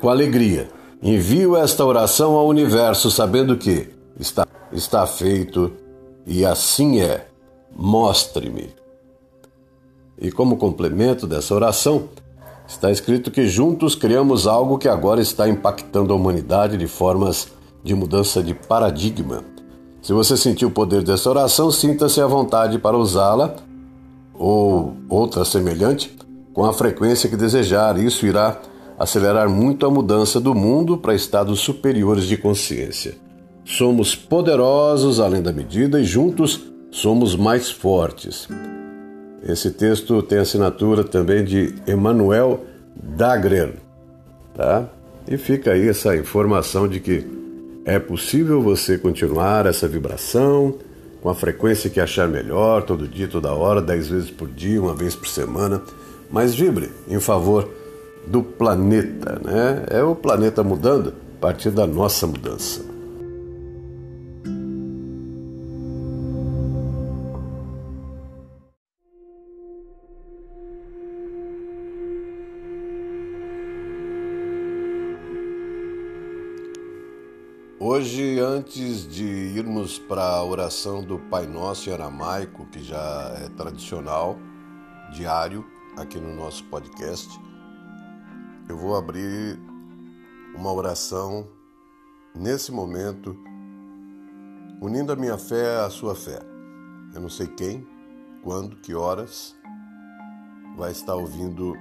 Com 0.00 0.08
alegria, 0.08 0.68
envio 1.02 1.56
esta 1.56 1.84
oração 1.84 2.34
ao 2.34 2.46
universo, 2.46 3.10
sabendo 3.10 3.56
que 3.56 3.88
está, 4.18 4.46
está 4.72 5.06
feito 5.06 5.72
e 6.26 6.44
assim 6.44 7.00
é. 7.00 7.26
Mostre-me. 7.74 8.68
E 10.18 10.30
como 10.30 10.56
complemento 10.56 11.26
dessa 11.26 11.54
oração, 11.54 12.08
está 12.70 12.90
escrito 12.90 13.32
que 13.32 13.48
juntos 13.48 13.96
criamos 13.96 14.46
algo 14.46 14.78
que 14.78 14.88
agora 14.88 15.20
está 15.20 15.48
impactando 15.48 16.12
a 16.12 16.16
humanidade 16.16 16.76
de 16.76 16.86
formas 16.86 17.48
de 17.82 17.94
mudança 17.96 18.42
de 18.42 18.54
paradigma. 18.54 19.42
Se 20.00 20.12
você 20.12 20.36
sentiu 20.36 20.68
o 20.68 20.70
poder 20.70 21.02
dessa 21.02 21.28
oração, 21.28 21.70
sinta-se 21.72 22.20
à 22.20 22.26
vontade 22.26 22.78
para 22.78 22.96
usá-la 22.96 23.56
ou 24.32 24.94
outra 25.08 25.44
semelhante 25.44 26.16
com 26.54 26.64
a 26.64 26.72
frequência 26.72 27.28
que 27.28 27.36
desejar. 27.36 27.98
Isso 27.98 28.24
irá 28.24 28.60
acelerar 28.96 29.48
muito 29.48 29.84
a 29.84 29.90
mudança 29.90 30.40
do 30.40 30.54
mundo 30.54 30.96
para 30.96 31.14
estados 31.14 31.58
superiores 31.58 32.24
de 32.24 32.36
consciência. 32.36 33.16
Somos 33.64 34.14
poderosos 34.14 35.18
além 35.18 35.42
da 35.42 35.52
medida 35.52 36.00
e 36.00 36.04
juntos 36.04 36.60
somos 36.92 37.34
mais 37.34 37.68
fortes. 37.68 38.48
Esse 39.42 39.70
texto 39.70 40.22
tem 40.22 40.38
assinatura 40.38 41.02
também 41.02 41.44
de 41.44 41.74
Emmanuel 41.86 42.64
Dagrer, 42.94 43.74
tá? 44.54 44.88
E 45.26 45.36
fica 45.36 45.72
aí 45.72 45.88
essa 45.88 46.16
informação 46.16 46.86
de 46.86 47.00
que 47.00 47.26
é 47.84 47.98
possível 47.98 48.60
você 48.60 48.98
continuar 48.98 49.66
essa 49.66 49.88
vibração 49.88 50.74
com 51.22 51.28
a 51.28 51.34
frequência 51.34 51.90
que 51.90 52.00
achar 52.00 52.28
melhor, 52.28 52.82
todo 52.82 53.08
dia, 53.08 53.28
toda 53.28 53.52
hora, 53.52 53.80
dez 53.80 54.08
vezes 54.08 54.30
por 54.30 54.48
dia, 54.48 54.80
uma 54.80 54.94
vez 54.94 55.14
por 55.14 55.28
semana, 55.28 55.82
mas 56.30 56.54
vibre 56.54 56.90
em 57.08 57.20
favor 57.20 57.68
do 58.26 58.42
planeta, 58.42 59.40
né? 59.44 59.84
É 59.90 60.02
o 60.02 60.14
planeta 60.14 60.62
mudando 60.62 61.14
a 61.38 61.40
partir 61.40 61.70
da 61.70 61.86
nossa 61.86 62.26
mudança. 62.26 62.89
Hoje, 78.00 78.40
antes 78.40 79.06
de 79.06 79.26
irmos 79.26 79.98
para 79.98 80.24
a 80.24 80.42
oração 80.42 81.04
do 81.04 81.18
Pai 81.18 81.46
Nosso 81.46 81.90
em 81.90 81.92
aramaico, 81.92 82.64
que 82.64 82.82
já 82.82 83.34
é 83.44 83.46
tradicional, 83.50 84.38
diário, 85.12 85.66
aqui 85.98 86.18
no 86.18 86.34
nosso 86.34 86.64
podcast, 86.64 87.28
eu 88.70 88.78
vou 88.78 88.96
abrir 88.96 89.60
uma 90.56 90.72
oração 90.72 91.46
nesse 92.34 92.72
momento, 92.72 93.36
unindo 94.80 95.12
a 95.12 95.16
minha 95.16 95.36
fé 95.36 95.84
à 95.84 95.90
sua 95.90 96.14
fé. 96.14 96.40
Eu 97.12 97.20
não 97.20 97.28
sei 97.28 97.48
quem, 97.48 97.86
quando, 98.42 98.76
que 98.76 98.94
horas 98.94 99.54
vai 100.74 100.90
estar 100.90 101.16
ouvindo 101.16 101.76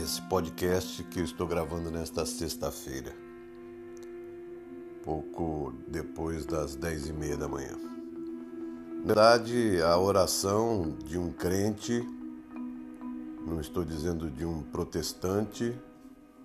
esse 0.00 0.22
podcast 0.28 1.02
que 1.02 1.18
eu 1.18 1.24
estou 1.24 1.48
gravando 1.48 1.90
nesta 1.90 2.24
sexta-feira, 2.24 3.12
pouco 5.02 5.72
depois 5.88 6.46
das 6.46 6.74
dez 6.74 7.08
e 7.08 7.12
meia 7.12 7.36
da 7.36 7.48
manhã. 7.48 7.76
Na 9.00 9.06
verdade, 9.06 9.82
a 9.82 9.98
oração 9.98 10.96
de 11.04 11.18
um 11.18 11.32
crente 11.32 12.06
não 13.46 13.60
estou 13.60 13.84
dizendo 13.84 14.30
de 14.30 14.44
um 14.44 14.62
protestante, 14.62 15.76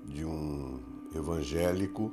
de 0.03 0.25
um 0.25 0.79
evangélico. 1.15 2.11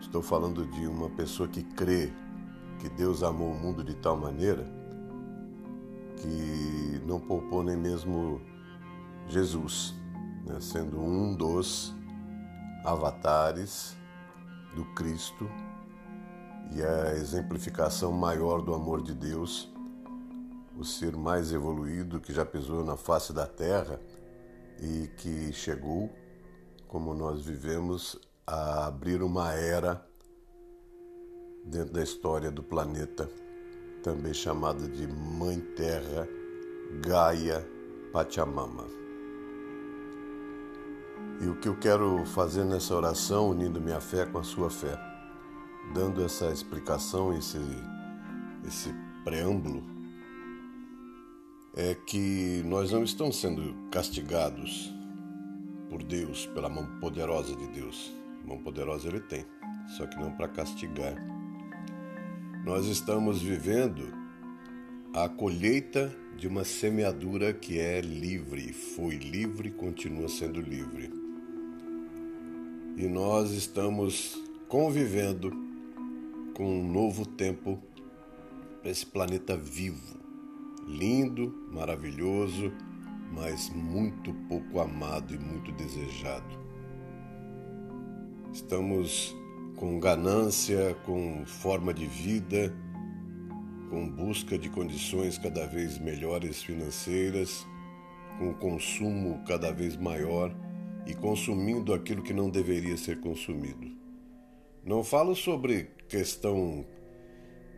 Estou 0.00 0.22
falando 0.22 0.64
de 0.64 0.86
uma 0.86 1.10
pessoa 1.10 1.48
que 1.48 1.62
crê 1.62 2.12
que 2.78 2.88
Deus 2.88 3.22
amou 3.22 3.50
o 3.50 3.58
mundo 3.58 3.82
de 3.82 3.94
tal 3.94 4.16
maneira 4.16 4.64
que 6.20 7.00
não 7.06 7.20
poupou 7.20 7.62
nem 7.62 7.76
mesmo 7.76 8.40
Jesus, 9.28 9.94
né, 10.46 10.58
sendo 10.60 11.00
um 11.00 11.34
dos 11.34 11.94
avatares 12.84 13.97
do 14.74 14.84
Cristo 14.94 15.48
e 16.74 16.82
a 16.82 17.14
exemplificação 17.14 18.12
maior 18.12 18.60
do 18.62 18.74
amor 18.74 19.02
de 19.02 19.14
Deus 19.14 19.72
o 20.78 20.84
ser 20.84 21.16
mais 21.16 21.52
evoluído 21.52 22.20
que 22.20 22.32
já 22.32 22.46
pisou 22.46 22.84
na 22.84 22.96
face 22.96 23.32
da 23.32 23.46
Terra 23.46 23.98
e 24.80 25.08
que 25.16 25.52
chegou, 25.52 26.08
como 26.86 27.12
nós 27.12 27.42
vivemos, 27.42 28.16
a 28.46 28.86
abrir 28.86 29.20
uma 29.20 29.52
era 29.54 30.06
dentro 31.64 31.94
da 31.94 32.02
história 32.02 32.50
do 32.50 32.62
planeta, 32.62 33.28
também 34.04 34.32
chamada 34.32 34.86
de 34.86 35.06
Mãe 35.08 35.60
Terra, 35.74 36.28
Gaia 37.04 37.66
Pachamama. 38.12 39.07
E 41.40 41.46
o 41.46 41.54
que 41.54 41.68
eu 41.68 41.76
quero 41.76 42.24
fazer 42.26 42.64
nessa 42.64 42.94
oração, 42.94 43.50
unindo 43.50 43.80
minha 43.80 44.00
fé 44.00 44.26
com 44.26 44.38
a 44.38 44.42
sua 44.42 44.68
fé, 44.68 44.98
dando 45.94 46.24
essa 46.24 46.50
explicação, 46.50 47.36
esse, 47.36 47.58
esse 48.66 48.92
preâmbulo 49.22 49.84
é 51.76 51.94
que 51.94 52.60
nós 52.66 52.90
não 52.90 53.04
estamos 53.04 53.36
sendo 53.36 53.72
castigados 53.88 54.92
por 55.88 56.02
Deus, 56.02 56.46
pela 56.46 56.68
mão 56.68 56.86
poderosa 56.98 57.54
de 57.54 57.68
Deus. 57.68 58.12
mão 58.44 58.58
poderosa 58.58 59.06
ele 59.06 59.20
tem, 59.20 59.46
só 59.96 60.06
que 60.06 60.18
não 60.18 60.32
para 60.32 60.48
castigar. 60.48 61.14
Nós 62.64 62.86
estamos 62.86 63.40
vivendo 63.40 64.12
a 65.14 65.28
colheita 65.28 66.12
de 66.36 66.48
uma 66.48 66.64
semeadura 66.64 67.52
que 67.52 67.78
é 67.78 68.00
livre, 68.00 68.72
foi 68.72 69.16
livre, 69.16 69.70
continua 69.70 70.28
sendo 70.28 70.60
livre. 70.60 71.17
E 72.98 73.06
nós 73.06 73.52
estamos 73.52 74.42
convivendo 74.68 75.52
com 76.52 76.80
um 76.80 76.92
novo 76.92 77.24
tempo 77.24 77.78
para 78.82 78.90
esse 78.90 79.06
planeta 79.06 79.56
vivo 79.56 80.18
lindo, 80.84 81.54
maravilhoso, 81.70 82.72
mas 83.32 83.70
muito 83.70 84.34
pouco 84.48 84.80
amado 84.80 85.32
e 85.32 85.38
muito 85.38 85.70
desejado. 85.70 86.58
Estamos 88.52 89.32
com 89.76 90.00
ganância, 90.00 90.96
com 91.06 91.46
forma 91.46 91.94
de 91.94 92.04
vida, 92.04 92.74
com 93.90 94.10
busca 94.10 94.58
de 94.58 94.68
condições 94.68 95.38
cada 95.38 95.68
vez 95.68 96.00
melhores 96.00 96.64
financeiras, 96.64 97.64
com 98.40 98.52
consumo 98.54 99.40
cada 99.46 99.70
vez 99.70 99.96
maior 99.96 100.52
e 101.08 101.14
consumindo 101.14 101.94
aquilo 101.94 102.22
que 102.22 102.34
não 102.34 102.50
deveria 102.50 102.96
ser 102.98 103.18
consumido. 103.18 103.90
Não 104.84 105.02
falo 105.02 105.34
sobre 105.34 105.88
questão 106.06 106.86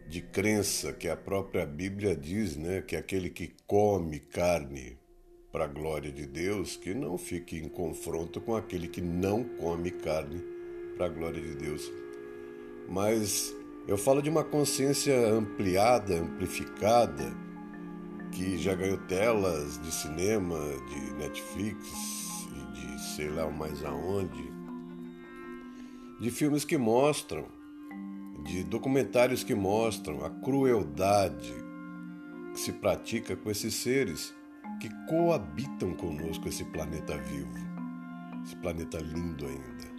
de 0.08 0.20
crença 0.20 0.92
que 0.92 1.08
a 1.08 1.16
própria 1.16 1.64
Bíblia 1.64 2.16
diz, 2.16 2.56
né, 2.56 2.82
que 2.82 2.96
aquele 2.96 3.30
que 3.30 3.54
come 3.68 4.18
carne 4.18 4.98
para 5.52 5.64
a 5.64 5.68
glória 5.68 6.10
de 6.10 6.26
Deus, 6.26 6.76
que 6.76 6.92
não 6.92 7.16
fique 7.16 7.56
em 7.56 7.68
confronto 7.68 8.40
com 8.40 8.56
aquele 8.56 8.88
que 8.88 9.00
não 9.00 9.44
come 9.44 9.92
carne 9.92 10.42
para 10.96 11.06
a 11.06 11.08
glória 11.08 11.40
de 11.40 11.54
Deus. 11.54 11.90
Mas 12.88 13.54
eu 13.86 13.96
falo 13.96 14.20
de 14.20 14.28
uma 14.28 14.42
consciência 14.42 15.16
ampliada, 15.28 16.16
amplificada, 16.16 17.32
que 18.32 18.58
já 18.58 18.74
ganhou 18.74 18.98
telas 18.98 19.80
de 19.80 19.92
cinema, 19.92 20.58
de 20.88 21.12
Netflix 21.14 22.29
sei 23.00 23.28
lá 23.30 23.50
mais 23.50 23.84
aonde, 23.84 24.52
de 26.20 26.30
filmes 26.30 26.64
que 26.64 26.76
mostram 26.76 27.46
de 28.44 28.64
documentários 28.64 29.42
que 29.42 29.54
mostram 29.54 30.24
a 30.24 30.30
crueldade 30.30 31.52
que 32.52 32.60
se 32.60 32.72
pratica 32.72 33.36
com 33.36 33.50
esses 33.50 33.74
seres 33.74 34.34
que 34.80 34.88
coabitam 35.06 35.94
conosco 35.94 36.48
esse 36.48 36.64
planeta 36.64 37.16
vivo, 37.18 37.52
esse 38.44 38.56
planeta 38.56 38.98
lindo 38.98 39.46
ainda. 39.46 39.90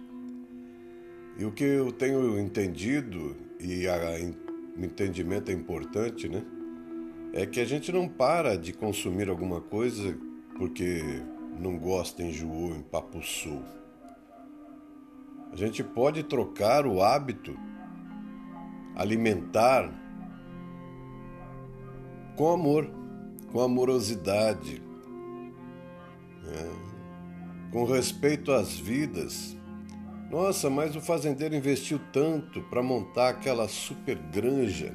E 1.38 1.44
o 1.44 1.52
que 1.52 1.64
eu 1.64 1.92
tenho 1.92 2.38
entendido, 2.38 3.36
e 3.58 3.86
o 3.86 4.84
entendimento 4.84 5.50
é 5.50 5.54
importante, 5.54 6.28
né? 6.28 6.44
É 7.32 7.46
que 7.46 7.60
a 7.60 7.64
gente 7.64 7.90
não 7.90 8.06
para 8.06 8.56
de 8.56 8.72
consumir 8.72 9.28
alguma 9.28 9.60
coisa 9.60 10.18
porque 10.58 11.22
não 11.58 11.78
gosta, 11.78 12.22
enjoou, 12.22 12.76
empapuçou. 12.76 13.62
A 15.52 15.56
gente 15.56 15.84
pode 15.84 16.22
trocar 16.22 16.86
o 16.86 17.02
hábito 17.02 17.54
alimentar 18.96 19.92
com 22.36 22.52
amor, 22.52 22.90
com 23.50 23.60
amorosidade, 23.60 24.82
né? 26.42 26.70
com 27.70 27.84
respeito 27.84 28.52
às 28.52 28.78
vidas. 28.78 29.56
Nossa, 30.30 30.70
mas 30.70 30.96
o 30.96 31.00
fazendeiro 31.00 31.54
investiu 31.54 32.00
tanto 32.10 32.62
para 32.62 32.82
montar 32.82 33.28
aquela 33.28 33.68
super 33.68 34.16
granja. 34.16 34.94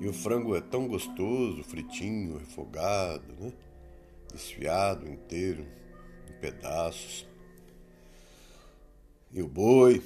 E 0.00 0.08
o 0.08 0.12
frango 0.12 0.56
é 0.56 0.60
tão 0.60 0.88
gostoso, 0.88 1.62
fritinho, 1.62 2.38
refogado, 2.38 3.34
né? 3.38 3.52
Desfiado 4.34 5.08
inteiro, 5.08 5.64
em 6.28 6.40
pedaços. 6.40 7.26
E 9.32 9.40
o 9.40 9.48
boi, 9.48 10.02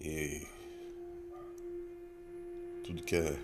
e 0.00 0.46
tudo 2.82 3.02
que 3.02 3.16
é 3.16 3.36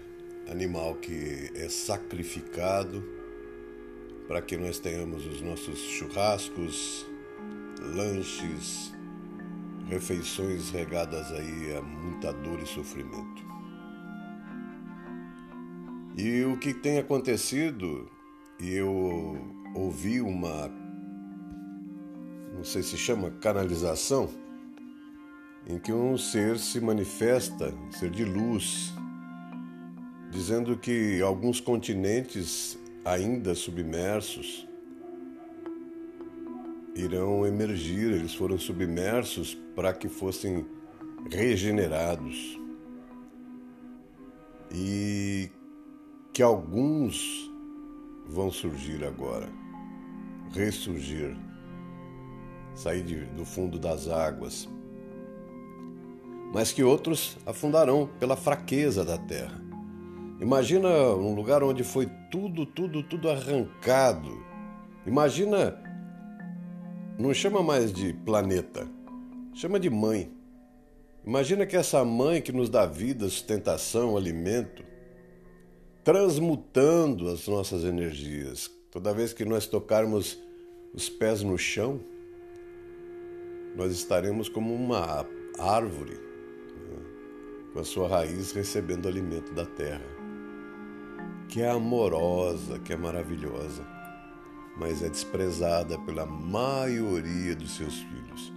animal 0.50 0.96
que 0.96 1.50
é 1.54 1.68
sacrificado 1.68 3.02
para 4.26 4.42
que 4.42 4.56
nós 4.56 4.78
tenhamos 4.78 5.26
os 5.26 5.40
nossos 5.40 5.78
churrascos, 5.78 7.06
lanches, 7.80 8.92
refeições 9.88 10.70
regadas 10.70 11.30
aí 11.32 11.76
a 11.76 11.82
muita 11.82 12.32
dor 12.32 12.60
e 12.60 12.66
sofrimento. 12.66 13.42
E 16.16 16.44
o 16.44 16.58
que 16.58 16.74
tem 16.74 16.98
acontecido, 16.98 18.10
eu 18.62 19.36
ouvi 19.74 20.20
uma, 20.20 20.70
não 22.54 22.64
sei 22.64 22.82
se 22.82 22.96
chama 22.96 23.30
canalização, 23.30 24.28
em 25.66 25.78
que 25.78 25.92
um 25.92 26.16
ser 26.18 26.58
se 26.58 26.80
manifesta, 26.80 27.72
um 27.72 27.92
ser 27.92 28.10
de 28.10 28.24
luz, 28.24 28.92
dizendo 30.30 30.76
que 30.76 31.20
alguns 31.22 31.60
continentes 31.60 32.78
ainda 33.04 33.54
submersos 33.54 34.66
irão 36.94 37.46
emergir, 37.46 38.12
eles 38.12 38.34
foram 38.34 38.58
submersos 38.58 39.54
para 39.74 39.92
que 39.92 40.08
fossem 40.08 40.66
regenerados. 41.30 42.58
E 44.72 45.50
que 46.32 46.42
alguns 46.42 47.49
vão 48.30 48.50
surgir 48.50 49.04
agora, 49.04 49.48
ressurgir, 50.54 51.36
sair 52.74 53.02
de, 53.02 53.24
do 53.26 53.44
fundo 53.44 53.76
das 53.76 54.08
águas, 54.08 54.68
mas 56.54 56.72
que 56.72 56.84
outros 56.84 57.36
afundarão 57.44 58.08
pela 58.20 58.36
fraqueza 58.36 59.04
da 59.04 59.18
terra. 59.18 59.60
Imagina 60.40 60.88
um 60.88 61.34
lugar 61.34 61.62
onde 61.64 61.82
foi 61.82 62.08
tudo, 62.30 62.64
tudo, 62.64 63.02
tudo 63.02 63.28
arrancado. 63.28 64.42
Imagina, 65.04 65.76
não 67.18 67.34
chama 67.34 67.62
mais 67.62 67.92
de 67.92 68.12
planeta, 68.12 68.88
chama 69.52 69.78
de 69.78 69.90
mãe. 69.90 70.32
Imagina 71.26 71.66
que 71.66 71.76
essa 71.76 72.04
mãe 72.04 72.40
que 72.40 72.52
nos 72.52 72.70
dá 72.70 72.86
vida, 72.86 73.28
sustentação, 73.28 74.16
alimento, 74.16 74.89
transmutando 76.04 77.28
as 77.28 77.46
nossas 77.46 77.84
energias. 77.84 78.70
Toda 78.90 79.14
vez 79.14 79.32
que 79.32 79.44
nós 79.44 79.66
tocarmos 79.66 80.38
os 80.92 81.08
pés 81.08 81.42
no 81.42 81.56
chão, 81.56 82.00
nós 83.76 83.92
estaremos 83.92 84.48
como 84.48 84.74
uma 84.74 85.26
árvore, 85.58 86.14
né? 86.14 87.70
com 87.72 87.80
a 87.80 87.84
sua 87.84 88.08
raiz 88.08 88.52
recebendo 88.52 89.06
alimento 89.06 89.52
da 89.52 89.64
terra 89.64 90.20
que 91.50 91.60
é 91.60 91.68
amorosa, 91.68 92.78
que 92.78 92.92
é 92.92 92.96
maravilhosa, 92.96 93.84
mas 94.78 95.02
é 95.02 95.08
desprezada 95.08 95.98
pela 95.98 96.24
maioria 96.24 97.56
dos 97.56 97.76
seus 97.76 97.96
filhos. 97.96 98.52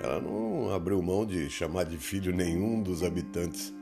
Ela 0.00 0.20
não 0.20 0.72
abriu 0.72 1.02
mão 1.02 1.26
de 1.26 1.50
chamar 1.50 1.84
de 1.84 1.98
filho 1.98 2.32
nenhum 2.32 2.80
dos 2.80 3.02
habitantes 3.02 3.74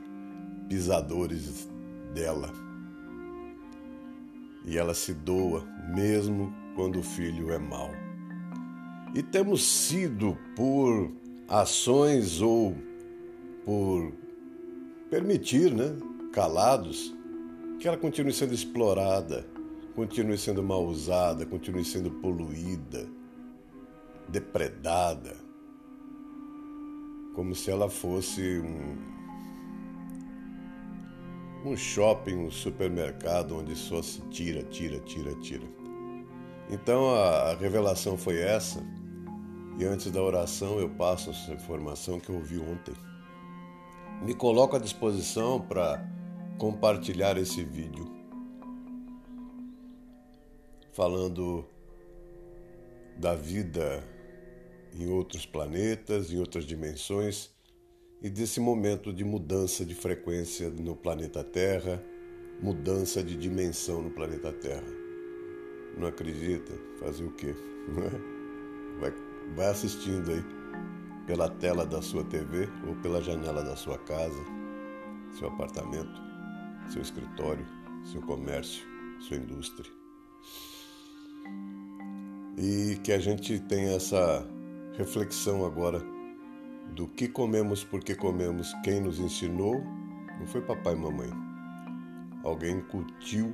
pisadores 0.67 1.69
dela. 2.15 2.51
E 4.65 4.77
ela 4.77 4.93
se 4.93 5.13
doa 5.13 5.63
mesmo 5.93 6.53
quando 6.75 6.99
o 6.99 7.03
filho 7.03 7.51
é 7.51 7.59
mau. 7.59 7.91
E 9.13 9.23
temos 9.23 9.63
sido 9.63 10.37
por 10.55 11.11
ações 11.47 12.41
ou 12.41 12.75
por 13.63 14.11
permitir, 15.09 15.73
né, 15.73 15.95
calados, 16.33 17.15
que 17.79 17.87
ela 17.87 17.97
continue 17.97 18.33
sendo 18.33 18.53
explorada, 18.53 19.47
continue 19.95 20.37
sendo 20.37 20.61
mal 20.61 20.85
usada, 20.85 21.45
continue 21.45 21.85
sendo 21.85 22.11
poluída, 22.11 23.07
depredada, 24.27 25.35
como 27.33 27.53
se 27.55 27.69
ela 27.71 27.89
fosse 27.89 28.59
um, 28.59 28.97
um 31.65 31.75
shopping, 31.75 32.35
um 32.35 32.51
supermercado 32.51 33.57
onde 33.57 33.75
só 33.75 34.01
se 34.01 34.21
tira, 34.29 34.63
tira, 34.63 34.99
tira, 34.99 35.33
tira. 35.35 35.65
Então 36.69 37.13
a, 37.15 37.55
revelação 37.55 38.17
foi 38.17 38.39
essa, 38.39 38.83
e 39.79 39.85
antes 39.85 40.11
da 40.11 40.21
oração 40.21 40.79
eu 40.79 40.89
passo 40.89 41.31
essa 41.31 41.51
informação 41.51 42.19
que 42.19 42.29
eu 42.29 42.35
ouvi 42.35 42.59
ontem. 42.59 42.93
Me 44.21 44.33
coloco 44.33 44.75
à 44.75 44.79
disposição 44.79 45.59
para 45.59 46.07
compartilhar 46.57 47.37
esse 47.37 47.63
vídeo 47.63 48.13
falando 50.93 51.65
da 53.17 53.35
vida 53.35 54.03
em 54.93 55.09
outros 55.09 55.45
planetas, 55.45 56.31
em 56.31 56.39
outras 56.39 56.65
dimensões 56.65 57.54
e 58.25 58.29
desse 58.31 58.59
momento 58.59 59.13
de 59.13 59.23
mudança 59.23 59.85
de 59.85 59.93
frequência 59.93 60.67
no 60.71 60.95
planeta 60.95 61.43
Terra, 61.43 62.03
mudança 62.59 63.21
de 63.21 63.37
dimensão 63.37 64.01
no 64.01 64.09
planeta 64.09 64.51
Terra. 64.51 64.87
Não 65.95 66.07
acredita? 66.07 66.73
Fazer 66.99 67.23
o 67.23 67.31
quê? 67.33 67.53
Vai, 68.99 69.13
vai 69.55 69.67
assistindo 69.67 70.31
aí 70.31 70.41
pela 71.27 71.49
tela 71.49 71.85
da 71.85 72.01
sua 72.01 72.23
TV 72.23 72.67
ou 72.87 72.95
pela 72.95 73.21
janela 73.21 73.61
da 73.61 73.75
sua 73.75 73.97
casa, 73.97 74.41
seu 75.37 75.49
apartamento 75.49 76.23
seu 76.89 77.01
escritório, 77.01 77.65
seu 78.05 78.21
comércio, 78.21 78.85
sua 79.19 79.35
indústria. 79.37 79.91
E 82.57 82.95
que 83.03 83.11
a 83.11 83.19
gente 83.19 83.59
tenha 83.59 83.97
essa 83.97 84.47
reflexão 84.97 85.65
agora 85.65 86.14
do 86.95 87.09
que 87.09 87.27
comemos, 87.27 87.83
por 87.83 88.01
que 88.01 88.15
comemos, 88.15 88.73
quem 88.81 89.01
nos 89.01 89.19
ensinou, 89.19 89.83
não 90.39 90.47
foi 90.47 90.61
papai 90.61 90.93
e 90.93 90.97
mamãe. 90.97 91.29
Alguém 92.41 92.77
incutiu 92.77 93.53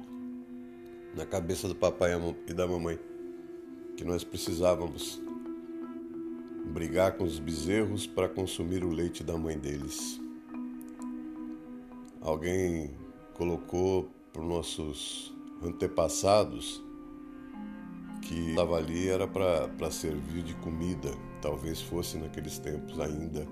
na 1.15 1.25
cabeça 1.25 1.67
do 1.67 1.73
papai 1.73 2.11
e 2.47 2.53
da 2.53 2.67
mamãe 2.67 2.99
que 3.97 4.05
nós 4.05 4.23
precisávamos 4.23 5.19
brigar 6.67 7.17
com 7.17 7.23
os 7.23 7.39
bezerros 7.39 8.05
para 8.05 8.29
consumir 8.29 8.83
o 8.83 8.91
leite 8.91 9.23
da 9.23 9.35
mãe 9.35 9.57
deles. 9.57 10.21
Alguém 12.21 12.91
colocou 13.33 14.07
para 14.31 14.43
os 14.43 14.47
nossos 14.47 15.35
antepassados 15.63 16.83
que 18.21 18.51
estava 18.51 18.77
ali 18.77 19.09
era 19.09 19.27
para 19.27 19.89
servir 19.89 20.43
de 20.43 20.53
comida. 20.55 21.09
Talvez 21.41 21.81
fosse 21.81 22.17
naqueles 22.17 22.59
tempos 22.59 22.99
ainda 22.99 23.47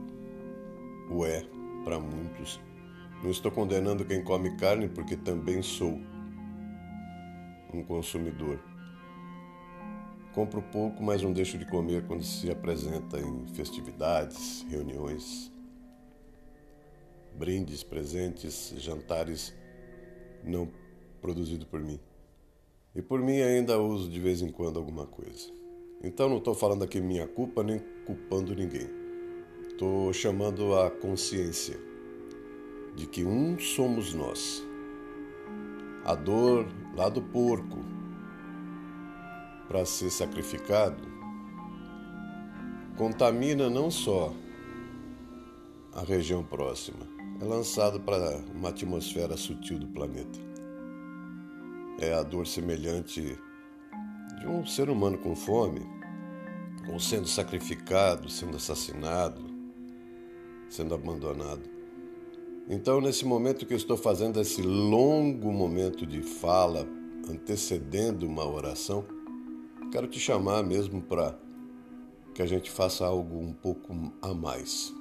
o 1.09 1.25
é 1.25 1.43
para 1.83 1.99
muitos. 1.99 2.59
Não 3.23 3.31
estou 3.31 3.51
condenando 3.51 4.05
quem 4.05 4.23
come 4.23 4.55
carne 4.55 4.87
porque 4.87 5.17
também 5.17 5.61
sou 5.61 5.99
um 7.73 7.83
consumidor. 7.83 8.59
Compro 10.33 10.61
pouco, 10.61 11.01
mas 11.01 11.23
não 11.23 11.33
deixo 11.33 11.57
de 11.57 11.65
comer 11.65 12.05
quando 12.05 12.23
se 12.23 12.49
apresenta 12.51 13.19
em 13.19 13.47
festividades, 13.47 14.65
reuniões, 14.69 15.51
brindes, 17.35 17.83
presentes, 17.83 18.73
jantares 18.77 19.53
não 20.43 20.71
produzidos 21.19 21.67
por 21.67 21.79
mim. 21.79 21.99
E 22.95 23.01
por 23.01 23.19
mim 23.19 23.41
ainda 23.41 23.79
uso 23.79 24.09
de 24.09 24.19
vez 24.19 24.41
em 24.41 24.51
quando 24.51 24.77
alguma 24.77 25.05
coisa. 25.05 25.58
Então 26.03 26.29
não 26.29 26.37
estou 26.37 26.55
falando 26.55 26.83
aqui 26.83 27.01
minha 27.01 27.27
culpa 27.27 27.63
nem 27.63 27.79
culpando 28.05 28.55
ninguém. 28.55 28.89
Estou 29.67 30.11
chamando 30.13 30.75
a 30.75 30.89
consciência 30.89 31.79
de 32.95 33.05
que 33.07 33.23
um 33.23 33.57
somos 33.59 34.13
nós. 34.13 34.63
A 36.05 36.15
dor 36.15 36.65
lá 36.95 37.09
do 37.09 37.21
porco 37.21 37.79
para 39.67 39.85
ser 39.85 40.09
sacrificado 40.09 41.07
contamina 42.97 43.69
não 43.69 43.91
só 43.91 44.33
a 45.93 46.01
região 46.01 46.43
próxima, 46.43 47.07
é 47.39 47.43
lançado 47.43 47.99
para 47.99 48.37
uma 48.53 48.69
atmosfera 48.69 49.37
sutil 49.37 49.79
do 49.79 49.87
planeta 49.87 50.49
é 52.01 52.13
a 52.13 52.23
dor 52.23 52.47
semelhante 52.47 53.37
de 54.39 54.47
um 54.47 54.65
ser 54.65 54.89
humano 54.89 55.17
com 55.17 55.35
fome, 55.35 55.81
ou 56.91 56.99
sendo 56.99 57.27
sacrificado, 57.27 58.29
sendo 58.29 58.55
assassinado, 58.55 59.41
sendo 60.69 60.95
abandonado. 60.95 61.61
Então, 62.69 63.01
nesse 63.01 63.25
momento 63.25 63.65
que 63.65 63.73
eu 63.73 63.77
estou 63.77 63.97
fazendo 63.97 64.39
esse 64.39 64.61
longo 64.61 65.51
momento 65.51 66.05
de 66.05 66.21
fala, 66.21 66.87
antecedendo 67.29 68.25
uma 68.25 68.47
oração, 68.47 69.05
quero 69.91 70.07
te 70.07 70.19
chamar 70.19 70.63
mesmo 70.63 71.01
para 71.01 71.37
que 72.33 72.41
a 72.41 72.45
gente 72.45 72.71
faça 72.71 73.05
algo 73.05 73.37
um 73.37 73.51
pouco 73.51 73.93
a 74.21 74.33
mais. 74.33 74.93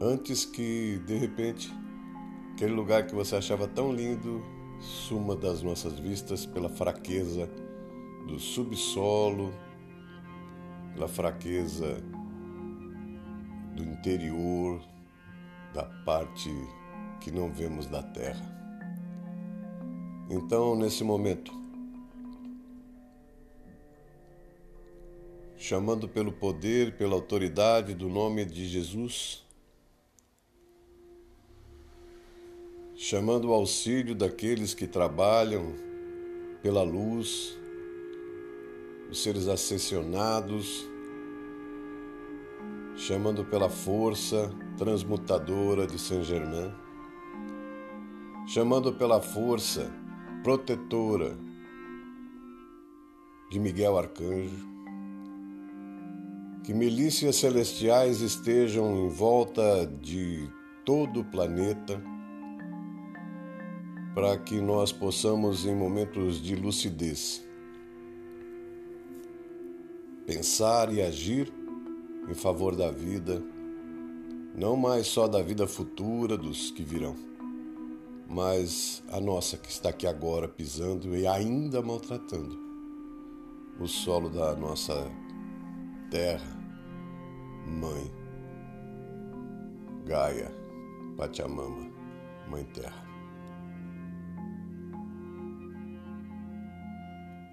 Antes 0.00 0.44
que, 0.44 0.98
de 1.04 1.16
repente, 1.16 1.70
aquele 2.52 2.72
lugar 2.72 3.06
que 3.06 3.14
você 3.14 3.36
achava 3.36 3.68
tão 3.68 3.92
lindo 3.92 4.42
suma 4.80 5.36
das 5.36 5.62
nossas 5.62 5.98
vistas 5.98 6.46
pela 6.46 6.68
fraqueza 6.68 7.48
do 8.26 8.38
subsolo, 8.38 9.52
pela 10.92 11.08
fraqueza 11.08 12.02
do 13.74 13.82
interior, 13.82 14.80
da 15.72 15.84
parte 16.04 16.50
que 17.20 17.30
não 17.30 17.50
vemos 17.50 17.86
da 17.86 18.02
terra. 18.02 18.44
Então, 20.30 20.76
nesse 20.76 21.02
momento, 21.02 21.52
chamando 25.56 26.08
pelo 26.08 26.32
poder, 26.32 26.96
pela 26.96 27.14
autoridade 27.14 27.94
do 27.94 28.08
nome 28.08 28.44
de 28.44 28.66
Jesus, 28.66 29.44
chamando 32.96 33.48
o 33.48 33.52
auxílio 33.52 34.14
daqueles 34.14 34.74
que 34.74 34.86
trabalham 34.86 35.74
pela 36.62 36.82
luz, 36.82 37.58
os 39.12 39.22
seres 39.22 39.46
ascensionados, 39.46 40.88
chamando 42.96 43.44
pela 43.44 43.68
força 43.68 44.50
transmutadora 44.78 45.86
de 45.86 45.98
Saint 45.98 46.24
Germain, 46.24 46.72
chamando 48.46 48.90
pela 48.94 49.20
força 49.20 49.92
protetora 50.42 51.36
de 53.50 53.60
Miguel 53.60 53.98
Arcanjo, 53.98 54.66
que 56.64 56.72
milícias 56.72 57.36
celestiais 57.36 58.22
estejam 58.22 58.96
em 58.96 59.08
volta 59.10 59.86
de 59.86 60.48
todo 60.86 61.20
o 61.20 61.24
planeta 61.24 62.02
para 64.14 64.38
que 64.38 64.58
nós 64.58 64.90
possamos, 64.90 65.66
em 65.66 65.74
momentos 65.74 66.42
de 66.42 66.54
lucidez, 66.54 67.51
pensar 70.26 70.92
e 70.92 71.02
agir 71.02 71.52
em 72.28 72.34
favor 72.34 72.76
da 72.76 72.90
vida, 72.90 73.42
não 74.54 74.76
mais 74.76 75.06
só 75.06 75.26
da 75.26 75.42
vida 75.42 75.66
futura 75.66 76.36
dos 76.36 76.70
que 76.70 76.82
virão, 76.82 77.16
mas 78.28 79.02
a 79.10 79.20
nossa 79.20 79.56
que 79.56 79.70
está 79.70 79.88
aqui 79.88 80.06
agora 80.06 80.46
pisando 80.46 81.16
e 81.16 81.26
ainda 81.26 81.82
maltratando 81.82 82.58
o 83.80 83.86
solo 83.86 84.30
da 84.30 84.54
nossa 84.54 85.10
terra, 86.10 86.56
mãe, 87.66 88.12
Gaia, 90.04 90.52
Pachamama, 91.16 91.90
Mãe 92.48 92.64
Terra. 92.64 93.02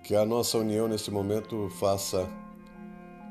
Que 0.04 0.16
a 0.16 0.26
nossa 0.26 0.58
união 0.58 0.88
nesse 0.88 1.12
momento 1.12 1.70
faça 1.70 2.28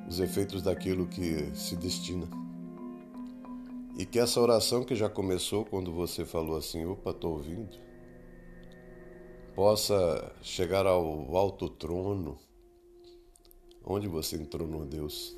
os 0.08 0.20
efeitos 0.20 0.62
daquilo 0.62 1.06
que 1.06 1.54
se 1.54 1.76
destina. 1.76 2.26
E 3.98 4.06
que 4.06 4.18
essa 4.18 4.40
oração 4.40 4.84
que 4.84 4.94
já 4.94 5.08
começou 5.08 5.64
quando 5.64 5.92
você 5.92 6.24
falou 6.24 6.56
assim, 6.56 6.86
opa, 6.86 7.10
estou 7.10 7.32
ouvindo, 7.32 7.76
possa 9.54 10.32
chegar 10.40 10.86
ao 10.86 11.36
alto 11.36 11.68
trono, 11.68 12.38
onde 13.84 14.06
você 14.06 14.36
entronou 14.36 14.86
Deus. 14.86 15.36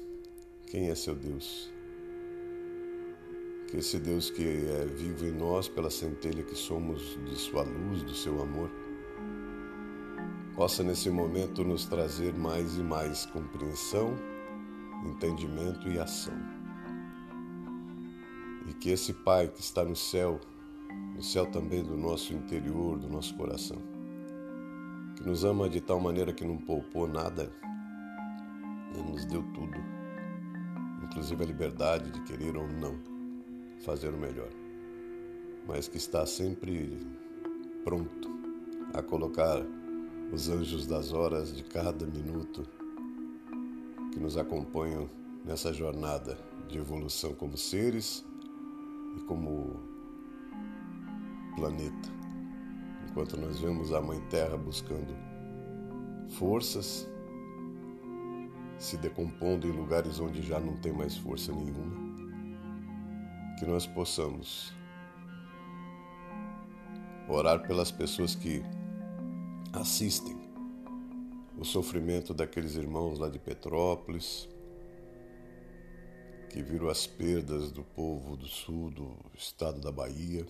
Quem 0.71 0.91
é 0.91 0.95
seu 0.95 1.15
Deus? 1.15 1.71
Que 3.69 3.79
esse 3.79 3.99
Deus 3.99 4.31
que 4.31 4.43
é 4.43 4.85
vivo 4.85 5.25
em 5.25 5.33
nós 5.33 5.69
pela 5.69 5.91
centelha 5.91 6.43
que 6.43 6.55
somos 6.55 7.19
de 7.25 7.37
sua 7.37 7.63
luz, 7.63 8.03
do 8.03 8.15
seu 8.15 8.43
amor, 8.43 8.71
possa 10.55 10.83
nesse 10.83 11.09
momento 11.09 11.65
nos 11.65 11.87
trazer 11.87 12.35
mais 12.35 12.77
e 12.77 12.83
mais 12.83 13.25
compreensão, 13.25 14.15
entendimento 15.05 15.89
e 15.89 15.99
ação. 15.99 16.35
E 18.69 18.75
que 18.75 18.91
esse 18.91 19.13
Pai 19.13 19.49
que 19.49 19.61
está 19.61 19.85
no 19.85 19.97
céu, 19.97 20.41
no 21.15 21.23
céu 21.23 21.47
também 21.47 21.83
do 21.83 21.97
nosso 21.97 22.33
interior, 22.33 22.99
do 22.99 23.09
nosso 23.09 23.35
coração, 23.37 23.79
que 25.17 25.27
nos 25.27 25.45
ama 25.45 25.69
de 25.69 25.81
tal 25.81 26.01
maneira 26.01 26.33
que 26.33 26.45
não 26.45 26.57
poupou 26.57 27.07
nada, 27.07 27.51
Ele 28.95 29.11
nos 29.11 29.25
deu 29.25 29.43
tudo, 29.55 29.79
inclusive 31.03 31.43
a 31.43 31.47
liberdade 31.47 32.11
de 32.11 32.21
querer 32.23 32.57
ou 32.57 32.69
não 32.69 32.99
fazer 33.85 34.13
o 34.13 34.19
melhor, 34.19 34.51
mas 35.67 35.89
que 35.89 35.97
está 35.97 36.27
sempre 36.27 36.99
pronto 37.85 38.31
a 38.93 39.03
colocar 39.03 39.63
os 40.33 40.49
anjos 40.49 40.87
das 40.87 41.13
horas 41.13 41.55
de 41.55 41.65
cada 41.65 42.07
minuto 42.07 42.80
que 44.13 44.19
nos 44.19 44.37
acompanham 44.37 45.09
nessa 45.45 45.73
jornada 45.73 46.39
de 46.69 46.79
evolução 46.79 47.35
como 47.35 47.57
seres 47.57 48.25
e 49.17 49.21
como 49.23 49.81
planeta. 51.57 52.09
Enquanto 53.09 53.37
nós 53.37 53.59
vemos 53.59 53.93
a 53.93 54.01
Mãe 54.01 54.21
Terra 54.31 54.57
buscando 54.57 55.15
forças, 56.31 57.09
se 58.79 58.97
decompondo 58.97 59.67
em 59.67 59.73
lugares 59.73 60.21
onde 60.21 60.43
já 60.43 60.61
não 60.61 60.77
tem 60.77 60.93
mais 60.93 61.17
força 61.17 61.53
nenhuma, 61.53 62.11
que 63.59 63.67
nós 63.67 63.87
possamos 63.87 64.73
orar 67.29 67.67
pelas 67.67 67.91
pessoas 67.91 68.35
que 68.35 68.63
assistem 69.73 70.40
o 71.61 71.65
sofrimento 71.65 72.33
daqueles 72.33 72.75
irmãos 72.75 73.19
lá 73.19 73.29
de 73.29 73.39
Petrópolis, 73.39 74.49
que 76.49 76.63
viram 76.63 76.89
as 76.89 77.07
perdas 77.07 77.71
do 77.71 77.85
povo 77.85 78.35
do 78.35 78.47
sul 78.47 78.91
do 78.91 79.15
estado 79.37 79.79
da 79.79 79.93
Bahia, 79.93 80.47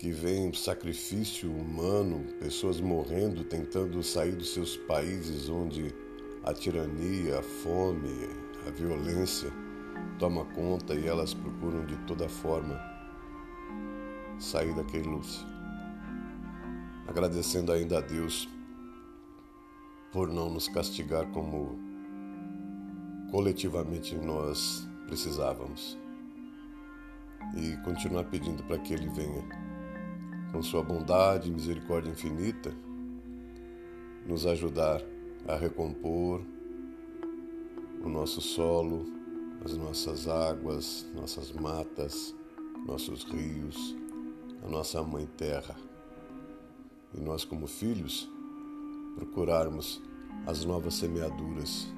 que 0.00 0.10
vem 0.10 0.52
sacrifício 0.52 1.48
humano, 1.48 2.34
pessoas 2.40 2.80
morrendo, 2.80 3.44
tentando 3.44 4.02
sair 4.02 4.34
dos 4.34 4.52
seus 4.52 4.76
países 4.76 5.48
onde 5.48 5.94
a 6.42 6.52
tirania, 6.52 7.38
a 7.38 7.42
fome, 7.42 8.28
a 8.66 8.70
violência 8.72 9.52
toma 10.18 10.44
conta 10.46 10.94
e 10.94 11.06
elas 11.06 11.32
procuram 11.32 11.86
de 11.86 11.96
toda 12.06 12.28
forma 12.28 12.76
sair 14.40 14.74
daquele 14.74 15.06
luxo. 15.06 15.57
Agradecendo 17.08 17.72
ainda 17.72 17.98
a 17.98 18.00
Deus 18.02 18.48
por 20.12 20.28
não 20.28 20.50
nos 20.50 20.68
castigar 20.68 21.26
como 21.32 21.78
coletivamente 23.30 24.14
nós 24.14 24.86
precisávamos. 25.06 25.98
E 27.56 27.76
continuar 27.78 28.24
pedindo 28.24 28.62
para 28.64 28.78
que 28.78 28.92
Ele 28.92 29.08
venha, 29.08 29.42
com 30.52 30.62
Sua 30.62 30.82
bondade 30.82 31.48
e 31.48 31.52
misericórdia 31.52 32.10
infinita, 32.10 32.74
nos 34.26 34.46
ajudar 34.46 35.02
a 35.46 35.56
recompor 35.56 36.42
o 38.04 38.08
nosso 38.08 38.42
solo, 38.42 39.06
as 39.64 39.74
nossas 39.74 40.28
águas, 40.28 41.06
nossas 41.14 41.52
matas, 41.52 42.34
nossos 42.86 43.24
rios, 43.24 43.96
a 44.62 44.68
nossa 44.68 45.02
mãe 45.02 45.26
terra. 45.36 45.74
E 47.14 47.20
nós, 47.20 47.44
como 47.44 47.66
filhos, 47.66 48.28
procurarmos 49.16 50.02
as 50.46 50.64
novas 50.64 50.94
semeaduras. 50.94 51.92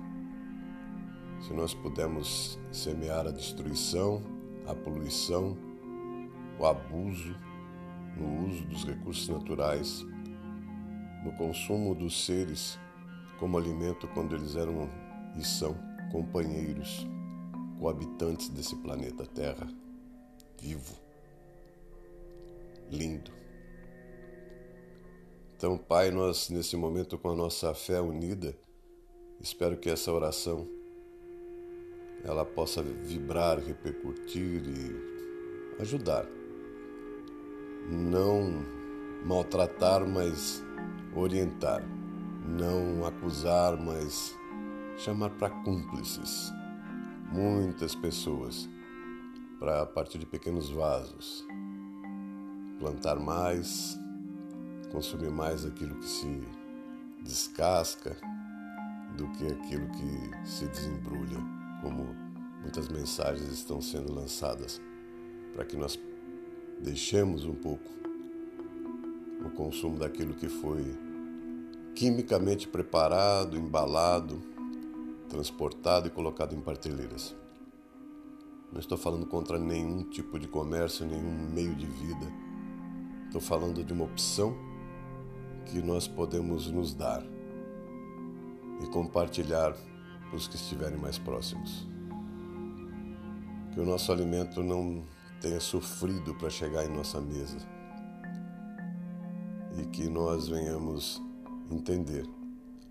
Se 1.41 1.53
nós 1.53 1.75
pudermos 1.75 2.59
semear 2.73 3.27
a 3.27 3.31
destruição, 3.31 4.23
a 4.67 4.75
poluição, 4.75 5.57
o 6.59 6.67
abuso 6.67 7.35
no 8.17 8.47
uso 8.47 8.65
dos 8.67 8.85
recursos 8.85 9.29
naturais, 9.29 10.05
no 11.25 11.33
consumo 11.33 11.95
dos 11.95 12.25
seres 12.25 12.79
como 13.39 13.57
alimento 13.57 14.07
quando 14.09 14.35
eles 14.35 14.55
eram 14.55 14.89
e 15.37 15.45
são 15.45 15.75
companheiros, 16.13 17.07
coabitantes 17.79 18.51
desse 18.51 18.77
planeta 18.77 19.25
Terra, 19.25 19.67
vivo, 20.61 20.95
lindo. 22.91 23.31
Então, 25.61 25.77
Pai, 25.77 26.11
nós 26.11 26.49
nesse 26.49 26.75
momento 26.75 27.19
com 27.19 27.29
a 27.29 27.37
nossa 27.37 27.75
fé 27.75 28.01
unida, 28.01 28.57
espero 29.39 29.77
que 29.77 29.91
essa 29.91 30.11
oração 30.11 30.67
ela 32.25 32.47
possa 32.47 32.83
vibrar, 32.83 33.59
repercutir 33.59 34.63
e 34.67 35.83
ajudar. 35.83 36.25
Não 37.91 38.65
maltratar, 39.27 40.09
mas 40.09 40.65
orientar. 41.15 41.87
Não 42.49 43.05
acusar, 43.05 43.77
mas 43.77 44.35
chamar 44.97 45.29
para 45.29 45.51
cúmplices. 45.51 46.51
Muitas 47.31 47.95
pessoas 47.95 48.67
para 49.59 49.83
a 49.83 49.87
partir 49.87 50.17
de 50.17 50.25
pequenos 50.25 50.71
vasos 50.71 51.47
plantar 52.79 53.17
mais 53.21 54.00
consumir 54.91 55.31
mais 55.31 55.65
aquilo 55.65 55.97
que 55.97 56.09
se 56.09 56.43
descasca 57.23 58.17
do 59.17 59.29
que 59.33 59.47
aquilo 59.47 59.89
que 59.89 60.49
se 60.49 60.67
desembrulha, 60.67 61.39
como 61.83 62.15
muitas 62.61 62.89
mensagens 62.89 63.49
estão 63.49 63.81
sendo 63.81 64.13
lançadas, 64.13 64.81
para 65.55 65.65
que 65.65 65.77
nós 65.77 65.99
deixemos 66.81 67.45
um 67.45 67.55
pouco 67.55 67.91
o 69.45 69.51
consumo 69.51 69.99
daquilo 69.99 70.35
que 70.35 70.49
foi 70.49 70.85
quimicamente 71.95 72.69
preparado, 72.69 73.57
embalado, 73.57 74.41
transportado 75.29 76.09
e 76.09 76.11
colocado 76.11 76.55
em 76.55 76.61
partilheiras. 76.61 77.35
Não 78.73 78.79
estou 78.79 78.97
falando 78.97 79.27
contra 79.27 79.59
nenhum 79.59 80.05
tipo 80.05 80.39
de 80.39 80.47
comércio, 80.47 81.05
nenhum 81.05 81.51
meio 81.53 81.75
de 81.75 81.87
vida. 81.87 82.27
Estou 83.27 83.41
falando 83.41 83.83
de 83.83 83.93
uma 83.93 84.05
opção 84.05 84.70
que 85.71 85.81
nós 85.81 86.09
podemos 86.09 86.69
nos 86.69 86.93
dar 86.95 87.23
e 88.83 88.87
compartilhar 88.89 89.73
para 89.73 90.37
os 90.37 90.49
que 90.49 90.57
estiverem 90.57 90.99
mais 90.99 91.17
próximos. 91.17 91.87
Que 93.73 93.79
o 93.79 93.87
nosso 93.87 94.11
alimento 94.11 94.63
não 94.65 95.05
tenha 95.41 95.61
sofrido 95.61 96.35
para 96.35 96.51
chegar 96.51 96.85
em 96.85 96.89
nossa 96.89 97.21
mesa 97.21 97.59
e 99.81 99.87
que 99.87 100.09
nós 100.09 100.49
venhamos 100.49 101.23
entender 101.71 102.27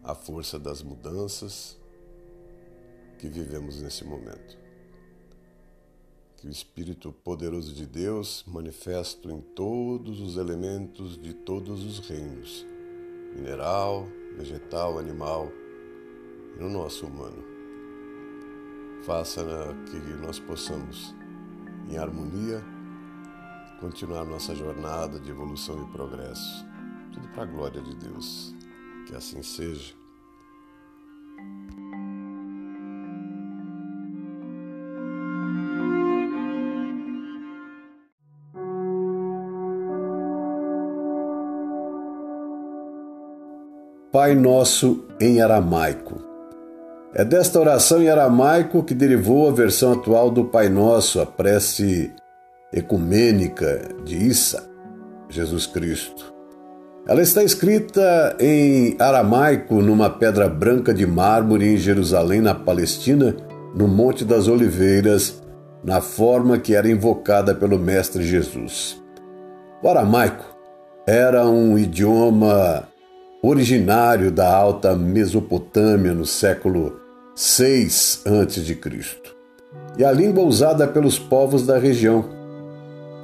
a 0.02 0.15
força 0.15 0.58
das 0.58 0.82
mudanças 0.82 1.78
que 3.18 3.28
vivemos 3.28 3.82
nesse 3.82 4.06
momento. 4.06 4.58
Que 6.39 6.47
o 6.47 6.49
Espírito 6.49 7.12
poderoso 7.12 7.73
de 7.73 7.86
Deus, 7.86 8.45
manifesto 8.47 9.30
em 9.30 9.41
todos 9.41 10.21
os 10.21 10.38
elementos 10.38 11.21
de 11.21 11.34
todos 11.34 11.84
os 11.84 11.99
reinos, 12.08 12.65
mineral, 13.36 14.08
vegetal, 14.38 14.97
animal 14.97 15.52
e 16.56 16.62
no 16.62 16.69
nosso 16.69 17.08
humano. 17.08 17.43
Faça 19.04 19.43
que 19.91 19.97
nós 20.25 20.39
possamos, 20.39 21.13
em 21.89 21.97
harmonia, 21.97 22.63
continuar 23.82 24.23
nossa 24.23 24.56
jornada 24.56 25.19
de 25.19 25.32
evolução 25.32 25.84
e 25.84 25.91
progresso. 25.91 26.65
Tudo 27.12 27.28
para 27.34 27.43
a 27.43 27.47
glória 27.47 27.82
de 27.82 27.93
Deus. 27.97 28.56
Que 29.08 29.13
assim 29.13 29.43
seja. 29.43 29.93
Pai 44.12 44.34
Nosso 44.34 45.06
em 45.22 45.39
aramaico. 45.39 46.19
É 47.13 47.24
desta 47.24 47.60
oração 47.60 48.02
em 48.02 48.10
aramaico 48.10 48.82
que 48.82 48.95
derivou 48.95 49.48
a 49.48 49.52
versão 49.52 49.93
atual 49.93 50.32
do 50.32 50.45
Pai 50.45 50.67
Nosso, 50.67 51.22
a 51.22 51.28
prece 51.28 52.12
ecumênica 52.74 53.88
de 54.04 54.17
Issa, 54.17 54.67
Jesus 55.30 55.67
Cristo. 55.67 56.34
Ela 57.08 57.22
está 57.22 57.43
escrita 57.43 58.36
em 58.39 58.95
aramaico 58.98 59.76
numa 59.76 60.10
pedra 60.10 60.50
branca 60.50 60.91
de 60.91 61.06
mármore 61.06 61.72
em 61.72 61.78
Jerusalém, 61.78 62.41
na 62.41 62.56
Palestina, 62.56 63.36
no 63.76 63.88
Monte 63.88 64.26
das 64.26 64.48
Oliveiras, 64.48 65.39
na 65.84 66.02
forma 66.02 66.58
que 66.58 66.74
era 66.74 66.89
invocada 66.89 67.54
pelo 67.54 67.78
Mestre 67.78 68.24
Jesus. 68.24 69.00
O 69.84 69.88
aramaico 69.88 70.58
era 71.06 71.48
um 71.48 71.78
idioma 71.78 72.88
originário 73.41 74.32
da 74.32 74.54
Alta 74.54 74.95
Mesopotâmia 74.95 76.13
no 76.13 76.25
século 76.25 76.99
6 77.36 78.23
a.C. 78.25 78.80
e 79.97 80.04
a 80.04 80.12
língua 80.12 80.43
usada 80.43 80.86
pelos 80.86 81.17
povos 81.17 81.65
da 81.65 81.78
região. 81.78 82.25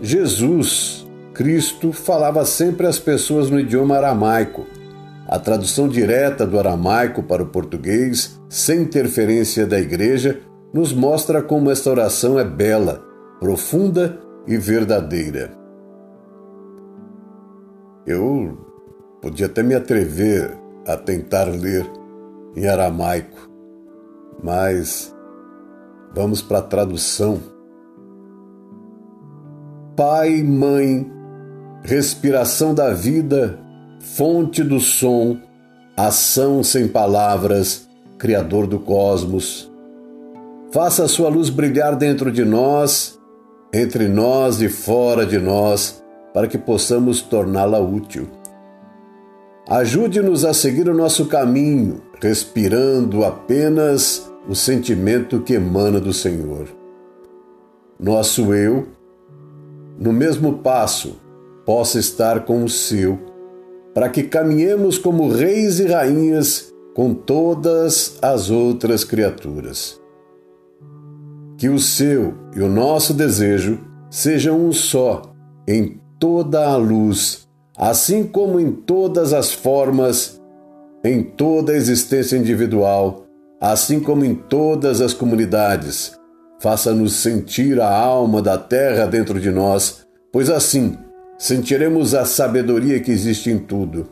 Jesus, 0.01 1.05
Cristo, 1.33 1.91
falava 1.91 2.45
sempre 2.45 2.87
às 2.87 2.97
pessoas 2.97 3.49
no 3.49 3.59
idioma 3.59 3.97
aramaico. 3.97 4.65
A 5.27 5.37
tradução 5.37 5.87
direta 5.87 6.45
do 6.45 6.57
aramaico 6.57 7.23
para 7.23 7.43
o 7.43 7.47
português, 7.47 8.39
sem 8.47 8.81
interferência 8.83 9.65
da 9.65 9.79
igreja, 9.79 10.39
nos 10.73 10.93
mostra 10.93 11.41
como 11.41 11.71
esta 11.71 11.89
oração 11.89 12.39
é 12.39 12.43
bela, 12.43 13.03
profunda 13.39 14.19
e 14.47 14.55
verdadeira. 14.57 15.51
Eu 18.05 18.64
Podia 19.25 19.47
até 19.47 19.63
me 19.63 19.73
atrever 19.73 20.55
a 20.85 20.95
tentar 20.95 21.45
ler 21.45 21.83
em 22.55 22.67
aramaico, 22.67 23.49
mas 24.43 25.11
vamos 26.13 26.43
para 26.43 26.59
a 26.59 26.61
tradução. 26.61 27.39
Pai, 29.95 30.43
mãe, 30.43 31.11
respiração 31.81 32.75
da 32.75 32.91
vida, 32.91 33.57
fonte 33.99 34.63
do 34.63 34.79
som, 34.79 35.39
ação 35.97 36.61
sem 36.61 36.87
palavras, 36.87 37.89
Criador 38.19 38.67
do 38.67 38.77
cosmos. 38.77 39.71
Faça 40.71 41.05
a 41.05 41.07
sua 41.07 41.29
luz 41.29 41.49
brilhar 41.49 41.95
dentro 41.95 42.31
de 42.31 42.45
nós, 42.45 43.19
entre 43.73 44.07
nós 44.07 44.61
e 44.61 44.69
fora 44.69 45.25
de 45.25 45.39
nós, 45.39 46.03
para 46.31 46.47
que 46.47 46.59
possamos 46.59 47.23
torná-la 47.23 47.79
útil. 47.79 48.29
Ajude-nos 49.67 50.45
a 50.45 50.53
seguir 50.53 50.87
o 50.87 50.93
nosso 50.93 51.25
caminho, 51.25 52.01
respirando 52.21 53.25
apenas 53.25 54.31
o 54.47 54.53
sentimento 54.53 55.41
que 55.41 55.53
emana 55.53 55.99
do 55.99 56.13
Senhor. 56.13 56.67
Nosso 57.99 58.53
eu, 58.53 58.87
no 59.99 60.13
mesmo 60.13 60.59
passo, 60.59 61.19
possa 61.65 61.97
estar 61.97 62.45
com 62.45 62.63
o 62.63 62.69
seu, 62.69 63.17
para 63.91 64.07
que 64.07 64.21
caminhemos 64.21 64.99
como 64.99 65.29
reis 65.29 65.79
e 65.79 65.87
rainhas 65.87 66.71
com 66.93 67.13
todas 67.13 68.19
as 68.21 68.51
outras 68.51 69.03
criaturas. 69.03 69.99
Que 71.57 71.69
o 71.69 71.79
seu 71.79 72.35
e 72.55 72.61
o 72.61 72.69
nosso 72.69 73.15
desejo 73.15 73.79
sejam 74.11 74.59
um 74.59 74.71
só 74.71 75.23
em 75.67 75.99
toda 76.19 76.67
a 76.67 76.75
luz, 76.75 77.44
assim 77.77 78.23
como 78.23 78.59
em 78.59 78.71
todas 78.71 79.33
as 79.33 79.51
formas, 79.51 80.41
em 81.03 81.21
toda 81.21 81.73
a 81.73 81.75
existência 81.75 82.37
individual, 82.37 83.25
assim 83.59 83.99
como 83.99 84.23
em 84.23 84.33
todas 84.33 85.01
as 85.01 85.13
comunidades. 85.13 86.17
Faça-nos 86.59 87.13
sentir 87.13 87.79
a 87.81 87.93
alma 87.93 88.41
da 88.41 88.57
terra 88.57 89.05
dentro 89.05 89.39
de 89.39 89.51
nós, 89.51 90.05
pois 90.31 90.49
assim 90.49 90.97
sentiremos 91.37 92.15
a 92.15 92.23
sabedoria 92.25 92.99
que 92.99 93.11
existe 93.11 93.49
em 93.51 93.57
tudo. 93.57 94.09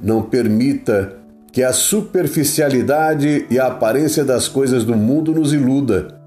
Não 0.00 0.22
permita 0.22 1.18
que 1.52 1.62
a 1.62 1.72
superficialidade 1.72 3.46
e 3.50 3.58
a 3.58 3.66
aparência 3.66 4.24
das 4.24 4.48
coisas 4.48 4.84
do 4.84 4.96
mundo 4.96 5.34
nos 5.34 5.52
iluda 5.52 6.20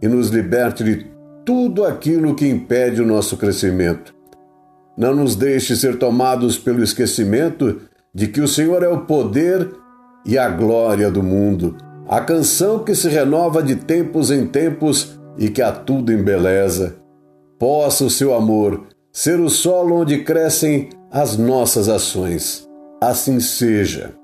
e 0.00 0.08
nos 0.08 0.28
liberte 0.28 0.84
de 0.84 1.06
tudo 1.44 1.84
aquilo 1.84 2.34
que 2.34 2.46
impede 2.46 3.02
o 3.02 3.06
nosso 3.06 3.36
crescimento. 3.36 4.13
Não 4.96 5.14
nos 5.14 5.34
deixe 5.34 5.74
ser 5.74 5.98
tomados 5.98 6.56
pelo 6.56 6.82
esquecimento 6.82 7.80
de 8.14 8.28
que 8.28 8.40
o 8.40 8.48
Senhor 8.48 8.82
é 8.82 8.88
o 8.88 9.00
poder 9.00 9.72
e 10.24 10.38
a 10.38 10.48
glória 10.48 11.10
do 11.10 11.22
mundo, 11.22 11.76
a 12.08 12.20
canção 12.20 12.78
que 12.78 12.94
se 12.94 13.08
renova 13.08 13.62
de 13.62 13.74
tempos 13.74 14.30
em 14.30 14.46
tempos 14.46 15.18
e 15.36 15.48
que 15.48 15.60
a 15.60 15.72
tudo 15.72 16.12
embeleza. 16.12 16.96
Possa 17.58 18.04
o 18.04 18.10
seu 18.10 18.34
amor 18.34 18.86
ser 19.12 19.40
o 19.40 19.48
solo 19.48 20.00
onde 20.00 20.22
crescem 20.22 20.90
as 21.10 21.36
nossas 21.36 21.88
ações. 21.88 22.68
Assim 23.00 23.40
seja. 23.40 24.14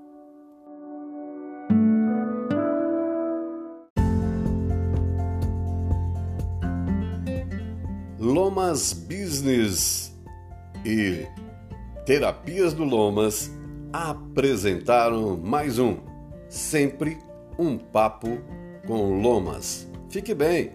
Lomas 8.19 8.93
Business 8.93 10.10
e 10.85 11.27
Terapias 12.05 12.73
do 12.73 12.85
Lomas 12.85 13.51
apresentaram 13.93 15.37
mais 15.37 15.79
um 15.79 15.97
Sempre 16.49 17.19
um 17.59 17.79
Papo 17.79 18.39
com 18.87 19.21
Lomas. 19.21 19.89
Fique 20.09 20.35
bem! 20.35 20.73